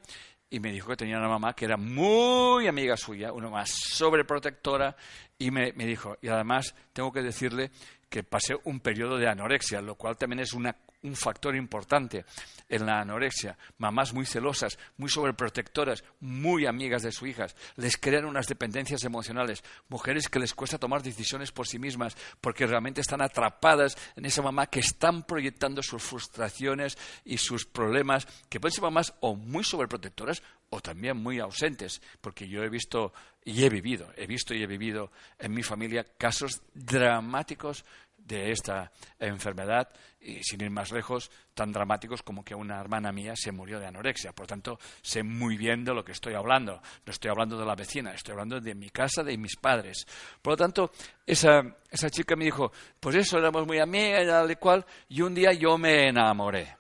y 0.49 0.59
me 0.59 0.71
dijo 0.71 0.89
que 0.89 0.97
tenía 0.97 1.17
una 1.17 1.27
mamá 1.27 1.53
que 1.53 1.65
era 1.65 1.77
muy 1.77 2.67
amiga 2.67 2.95
suya, 2.95 3.33
una 3.33 3.49
más 3.49 3.69
sobreprotectora, 3.69 4.95
y 5.37 5.51
me, 5.51 5.73
me, 5.73 5.85
dijo, 5.85 6.17
y 6.21 6.29
además 6.29 6.73
tengo 6.93 7.11
que 7.11 7.21
decirle 7.21 7.71
que 8.09 8.23
pasé 8.23 8.55
un 8.63 8.79
periodo 8.79 9.17
de 9.17 9.27
anorexia, 9.27 9.81
lo 9.81 9.95
cual 9.95 10.17
también 10.17 10.39
es 10.39 10.53
una 10.53 10.75
un 11.03 11.15
factor 11.15 11.55
importante 11.55 12.25
en 12.69 12.85
la 12.85 13.01
anorexia. 13.01 13.57
Mamás 13.77 14.13
muy 14.13 14.25
celosas, 14.25 14.77
muy 14.97 15.09
sobreprotectoras, 15.09 16.03
muy 16.19 16.65
amigas 16.65 17.03
de 17.03 17.11
sus 17.11 17.29
hijas, 17.29 17.55
les 17.75 17.97
crean 17.97 18.25
unas 18.25 18.47
dependencias 18.47 19.03
emocionales. 19.03 19.63
Mujeres 19.89 20.27
que 20.29 20.39
les 20.39 20.53
cuesta 20.53 20.77
tomar 20.77 21.03
decisiones 21.03 21.51
por 21.51 21.67
sí 21.67 21.79
mismas 21.79 22.15
porque 22.41 22.67
realmente 22.67 23.01
están 23.01 23.21
atrapadas 23.21 23.97
en 24.15 24.25
esa 24.25 24.41
mamá 24.41 24.67
que 24.67 24.79
están 24.79 25.23
proyectando 25.23 25.81
sus 25.83 26.03
frustraciones 26.03 26.97
y 27.23 27.37
sus 27.37 27.65
problemas, 27.65 28.27
que 28.49 28.59
pueden 28.59 28.73
ser 28.73 28.83
mamás 28.83 29.13
o 29.19 29.35
muy 29.35 29.63
sobreprotectoras 29.63 30.41
o 30.69 30.81
también 30.81 31.17
muy 31.17 31.39
ausentes, 31.39 32.01
porque 32.19 32.47
yo 32.47 32.63
he 32.63 32.69
visto 32.69 33.13
y 33.45 33.63
he 33.63 33.69
vivido, 33.69 34.11
he 34.17 34.27
visto 34.27 34.53
y 34.53 34.61
he 34.61 34.67
vivido 34.67 35.11
en 35.39 35.53
mi 35.53 35.63
familia 35.63 36.05
casos 36.17 36.61
dramáticos 36.73 37.85
de 38.27 38.51
esta 38.51 38.91
enfermedad 39.19 39.89
y 40.19 40.43
sin 40.43 40.61
ir 40.61 40.69
más 40.69 40.91
lejos, 40.91 41.31
tan 41.53 41.71
dramáticos 41.71 42.21
como 42.21 42.43
que 42.43 42.53
una 42.53 42.79
hermana 42.79 43.11
mía 43.11 43.33
se 43.35 43.51
murió 43.51 43.79
de 43.79 43.87
anorexia. 43.87 44.33
Por 44.33 44.45
tanto, 44.45 44.77
sé 45.01 45.23
muy 45.23 45.57
bien 45.57 45.85
de 45.85 45.93
lo 45.93 46.03
que 46.03 46.11
estoy 46.11 46.33
hablando. 46.33 46.81
No 47.05 47.11
estoy 47.11 47.31
hablando 47.31 47.57
de 47.57 47.65
la 47.65 47.75
vecina, 47.75 48.13
estoy 48.13 48.33
hablando 48.33 48.59
de 48.59 48.75
mi 48.75 48.89
casa, 48.89 49.23
de 49.23 49.37
mis 49.37 49.55
padres. 49.55 50.05
Por 50.41 50.53
lo 50.53 50.57
tanto, 50.57 50.91
esa, 51.25 51.61
esa 51.89 52.09
chica 52.09 52.35
me 52.35 52.45
dijo, 52.45 52.71
pues 52.99 53.15
eso, 53.15 53.37
éramos 53.37 53.65
muy 53.65 53.79
amigas 53.79 54.27
tal 54.27 54.51
y 54.51 54.55
cual, 54.57 54.85
y 55.07 55.21
un 55.21 55.33
día 55.33 55.53
yo 55.53 55.77
me 55.77 56.09
enamoré. 56.09 56.77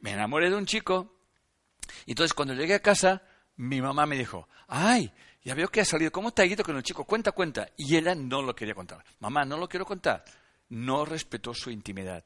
Me 0.00 0.12
enamoré 0.12 0.50
de 0.50 0.56
un 0.56 0.66
chico, 0.66 1.14
y 2.06 2.12
entonces 2.12 2.34
cuando 2.34 2.54
llegué 2.54 2.74
a 2.74 2.80
casa, 2.80 3.22
mi 3.56 3.80
mamá 3.80 4.06
me 4.06 4.16
dijo, 4.16 4.48
ay, 4.68 5.12
ya 5.42 5.54
veo 5.54 5.68
que 5.68 5.80
ha 5.80 5.84
salido. 5.84 6.12
¿Cómo 6.12 6.32
te 6.32 6.42
ha 6.42 6.46
ido 6.46 6.64
con 6.64 6.76
el 6.76 6.82
chico? 6.82 7.04
Cuenta, 7.04 7.32
cuenta. 7.32 7.68
Y 7.76 7.96
ella 7.96 8.14
no 8.14 8.42
lo 8.42 8.54
quería 8.54 8.74
contar. 8.74 9.04
Mamá, 9.20 9.44
no 9.44 9.56
lo 9.56 9.68
quiero 9.68 9.86
contar. 9.86 10.24
No 10.68 11.04
respetó 11.04 11.54
su 11.54 11.70
intimidad. 11.70 12.24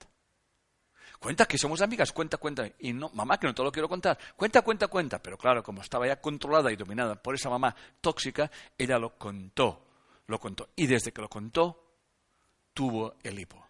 Cuenta 1.20 1.46
que 1.46 1.56
somos 1.56 1.80
amigas, 1.80 2.12
cuenta, 2.12 2.36
cuenta. 2.36 2.68
Y 2.80 2.92
no, 2.92 3.08
mamá, 3.10 3.38
que 3.38 3.46
no 3.46 3.54
te 3.54 3.62
lo 3.62 3.70
quiero 3.70 3.88
contar. 3.88 4.18
Cuenta, 4.36 4.62
cuenta, 4.62 4.88
cuenta. 4.88 5.22
Pero 5.22 5.38
claro, 5.38 5.62
como 5.62 5.80
estaba 5.80 6.06
ya 6.06 6.20
controlada 6.20 6.72
y 6.72 6.76
dominada 6.76 7.14
por 7.14 7.34
esa 7.34 7.48
mamá 7.48 7.74
tóxica, 8.00 8.50
ella 8.76 8.98
lo 8.98 9.16
contó. 9.16 9.86
Lo 10.26 10.40
contó. 10.40 10.70
Y 10.74 10.86
desde 10.86 11.12
que 11.12 11.22
lo 11.22 11.28
contó, 11.28 11.84
tuvo 12.74 13.14
el 13.22 13.38
hipo. 13.38 13.64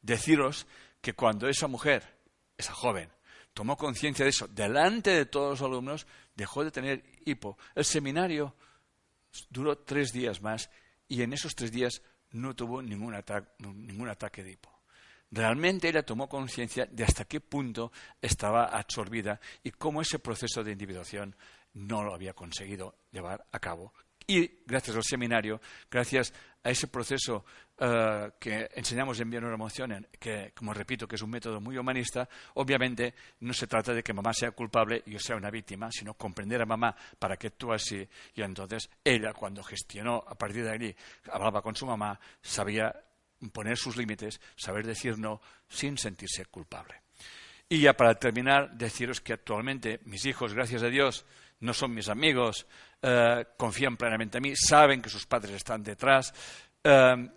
Deciros 0.00 0.66
que 1.00 1.12
cuando 1.12 1.48
esa 1.48 1.68
mujer, 1.68 2.18
esa 2.56 2.72
joven, 2.72 3.10
tomó 3.52 3.76
conciencia 3.76 4.24
de 4.24 4.30
eso 4.30 4.48
delante 4.48 5.10
de 5.10 5.26
todos 5.26 5.60
los 5.60 5.62
alumnos, 5.62 6.06
dejó 6.34 6.64
de 6.64 6.70
tener 6.70 7.04
hipo. 7.26 7.58
El 7.74 7.84
seminario 7.84 8.54
duró 9.50 9.78
tres 9.78 10.12
días 10.12 10.40
más 10.42 10.70
y 11.08 11.22
en 11.22 11.32
esos 11.32 11.54
tres 11.54 11.72
días 11.72 12.02
no 12.30 12.54
tuvo 12.54 12.82
ningún, 12.82 13.14
ataque 13.14 14.42
de 14.42 14.52
hipo. 14.52 14.70
Realmente 15.30 15.88
ella 15.88 16.04
tomó 16.04 16.28
conciencia 16.28 16.86
de 16.86 17.04
hasta 17.04 17.24
qué 17.24 17.40
punto 17.40 17.92
estaba 18.20 18.64
absorbida 18.64 19.40
y 19.62 19.70
cómo 19.70 20.02
ese 20.02 20.18
proceso 20.18 20.62
de 20.62 20.72
individuación 20.72 21.36
no 21.74 22.02
lo 22.02 22.14
había 22.14 22.32
conseguido 22.34 22.96
llevar 23.10 23.46
a 23.52 23.58
cabo 23.58 23.92
y 24.28 24.60
gracias 24.66 24.94
al 24.94 25.02
seminario, 25.02 25.60
gracias 25.90 26.34
a 26.62 26.70
ese 26.70 26.86
proceso 26.86 27.44
eh, 27.80 28.30
que 28.40 28.68
enseñamos 28.74 29.20
en 29.20 29.30
Bioneuroemoción, 29.30 30.08
que, 30.18 30.52
como 30.52 30.74
repito, 30.74 31.06
que 31.06 31.14
es 31.14 31.22
un 31.22 31.30
método 31.30 31.60
muy 31.60 31.78
humanista, 31.78 32.28
obviamente 32.54 33.14
no 33.40 33.52
se 33.52 33.68
trata 33.68 33.94
de 33.94 34.02
que 34.02 34.12
mamá 34.12 34.32
sea 34.32 34.50
culpable 34.50 35.04
y 35.06 35.12
yo 35.12 35.20
sea 35.20 35.36
una 35.36 35.50
víctima, 35.50 35.88
sino 35.92 36.14
comprender 36.14 36.60
a 36.60 36.66
mamá 36.66 36.96
para 37.18 37.36
que 37.36 37.46
actúe 37.46 37.72
así. 37.72 38.08
Y 38.34 38.42
entonces 38.42 38.90
ella, 39.04 39.32
cuando 39.32 39.62
gestionó 39.62 40.24
a 40.26 40.34
partir 40.34 40.64
de 40.64 40.72
allí, 40.72 40.96
hablaba 41.30 41.62
con 41.62 41.76
su 41.76 41.86
mamá, 41.86 42.18
sabía 42.42 42.92
poner 43.52 43.76
sus 43.76 43.96
límites, 43.96 44.40
saber 44.56 44.84
decir 44.84 45.16
no 45.16 45.40
sin 45.68 45.96
sentirse 45.98 46.46
culpable. 46.46 47.02
Y 47.68 47.80
ya 47.80 47.92
para 47.92 48.14
terminar, 48.14 48.76
deciros 48.76 49.20
que 49.20 49.34
actualmente 49.34 50.00
mis 50.04 50.24
hijos, 50.24 50.52
gracias 50.52 50.82
a 50.82 50.88
Dios, 50.88 51.26
no 51.60 51.72
son 51.72 51.94
mis 51.94 52.08
amigos, 52.08 52.66
eh, 53.02 53.46
confían 53.56 53.96
plenamente 53.96 54.38
en 54.38 54.42
mí, 54.42 54.56
saben 54.56 55.00
que 55.00 55.10
sus 55.10 55.26
padres 55.26 55.54
están 55.54 55.82
detrás, 55.82 56.34
eh, 56.82 57.28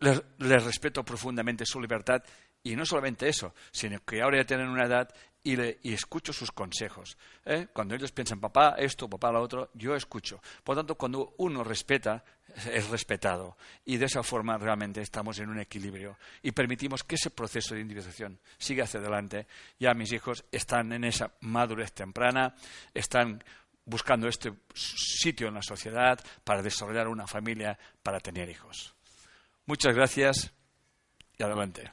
les, 0.00 0.22
respeto 0.64 1.04
profundamente 1.04 1.66
su 1.66 1.80
libertad 1.80 2.22
y 2.62 2.76
no 2.76 2.84
solamente 2.84 3.28
eso, 3.28 3.54
sino 3.70 4.04
que 4.04 4.22
ahora 4.22 4.38
ya 4.38 4.44
tienen 4.44 4.68
una 4.68 4.84
edad 4.84 5.08
y, 5.42 5.92
escucho 5.92 6.32
sus 6.32 6.52
consejos. 6.52 7.16
¿eh? 7.44 7.68
Cuando 7.72 7.94
ellos 7.94 8.12
piensan 8.12 8.40
papá 8.40 8.74
esto, 8.76 9.08
papá 9.08 9.32
lo 9.32 9.40
otro, 9.40 9.70
yo 9.74 9.94
escucho. 9.94 10.42
Por 10.62 10.74
lo 10.74 10.82
tanto, 10.82 10.94
cuando 10.96 11.34
uno 11.38 11.64
respeta, 11.64 12.22
es 12.70 12.88
respetado. 12.88 13.56
Y 13.84 13.96
de 13.96 14.06
esa 14.06 14.22
forma 14.22 14.58
realmente 14.58 15.00
estamos 15.00 15.38
en 15.38 15.48
un 15.48 15.60
equilibrio 15.60 16.18
y 16.42 16.52
permitimos 16.52 17.04
que 17.04 17.14
ese 17.14 17.30
proceso 17.30 17.74
de 17.74 17.80
individuación 17.80 18.38
siga 18.58 18.84
hacia 18.84 19.00
adelante. 19.00 19.46
Ya 19.78 19.94
mis 19.94 20.12
hijos 20.12 20.44
están 20.50 20.92
en 20.92 21.04
esa 21.04 21.32
madurez 21.40 21.92
temprana, 21.92 22.54
están 22.92 23.42
buscando 23.84 24.28
este 24.28 24.52
sitio 24.74 25.48
en 25.48 25.54
la 25.54 25.62
sociedad 25.62 26.18
para 26.44 26.62
desarrollar 26.62 27.08
una 27.08 27.26
familia, 27.26 27.78
para 28.02 28.20
tener 28.20 28.50
hijos. 28.50 28.97
Muchas 29.68 29.94
gracias 29.94 30.50
y 31.36 31.42
adelante. 31.42 31.92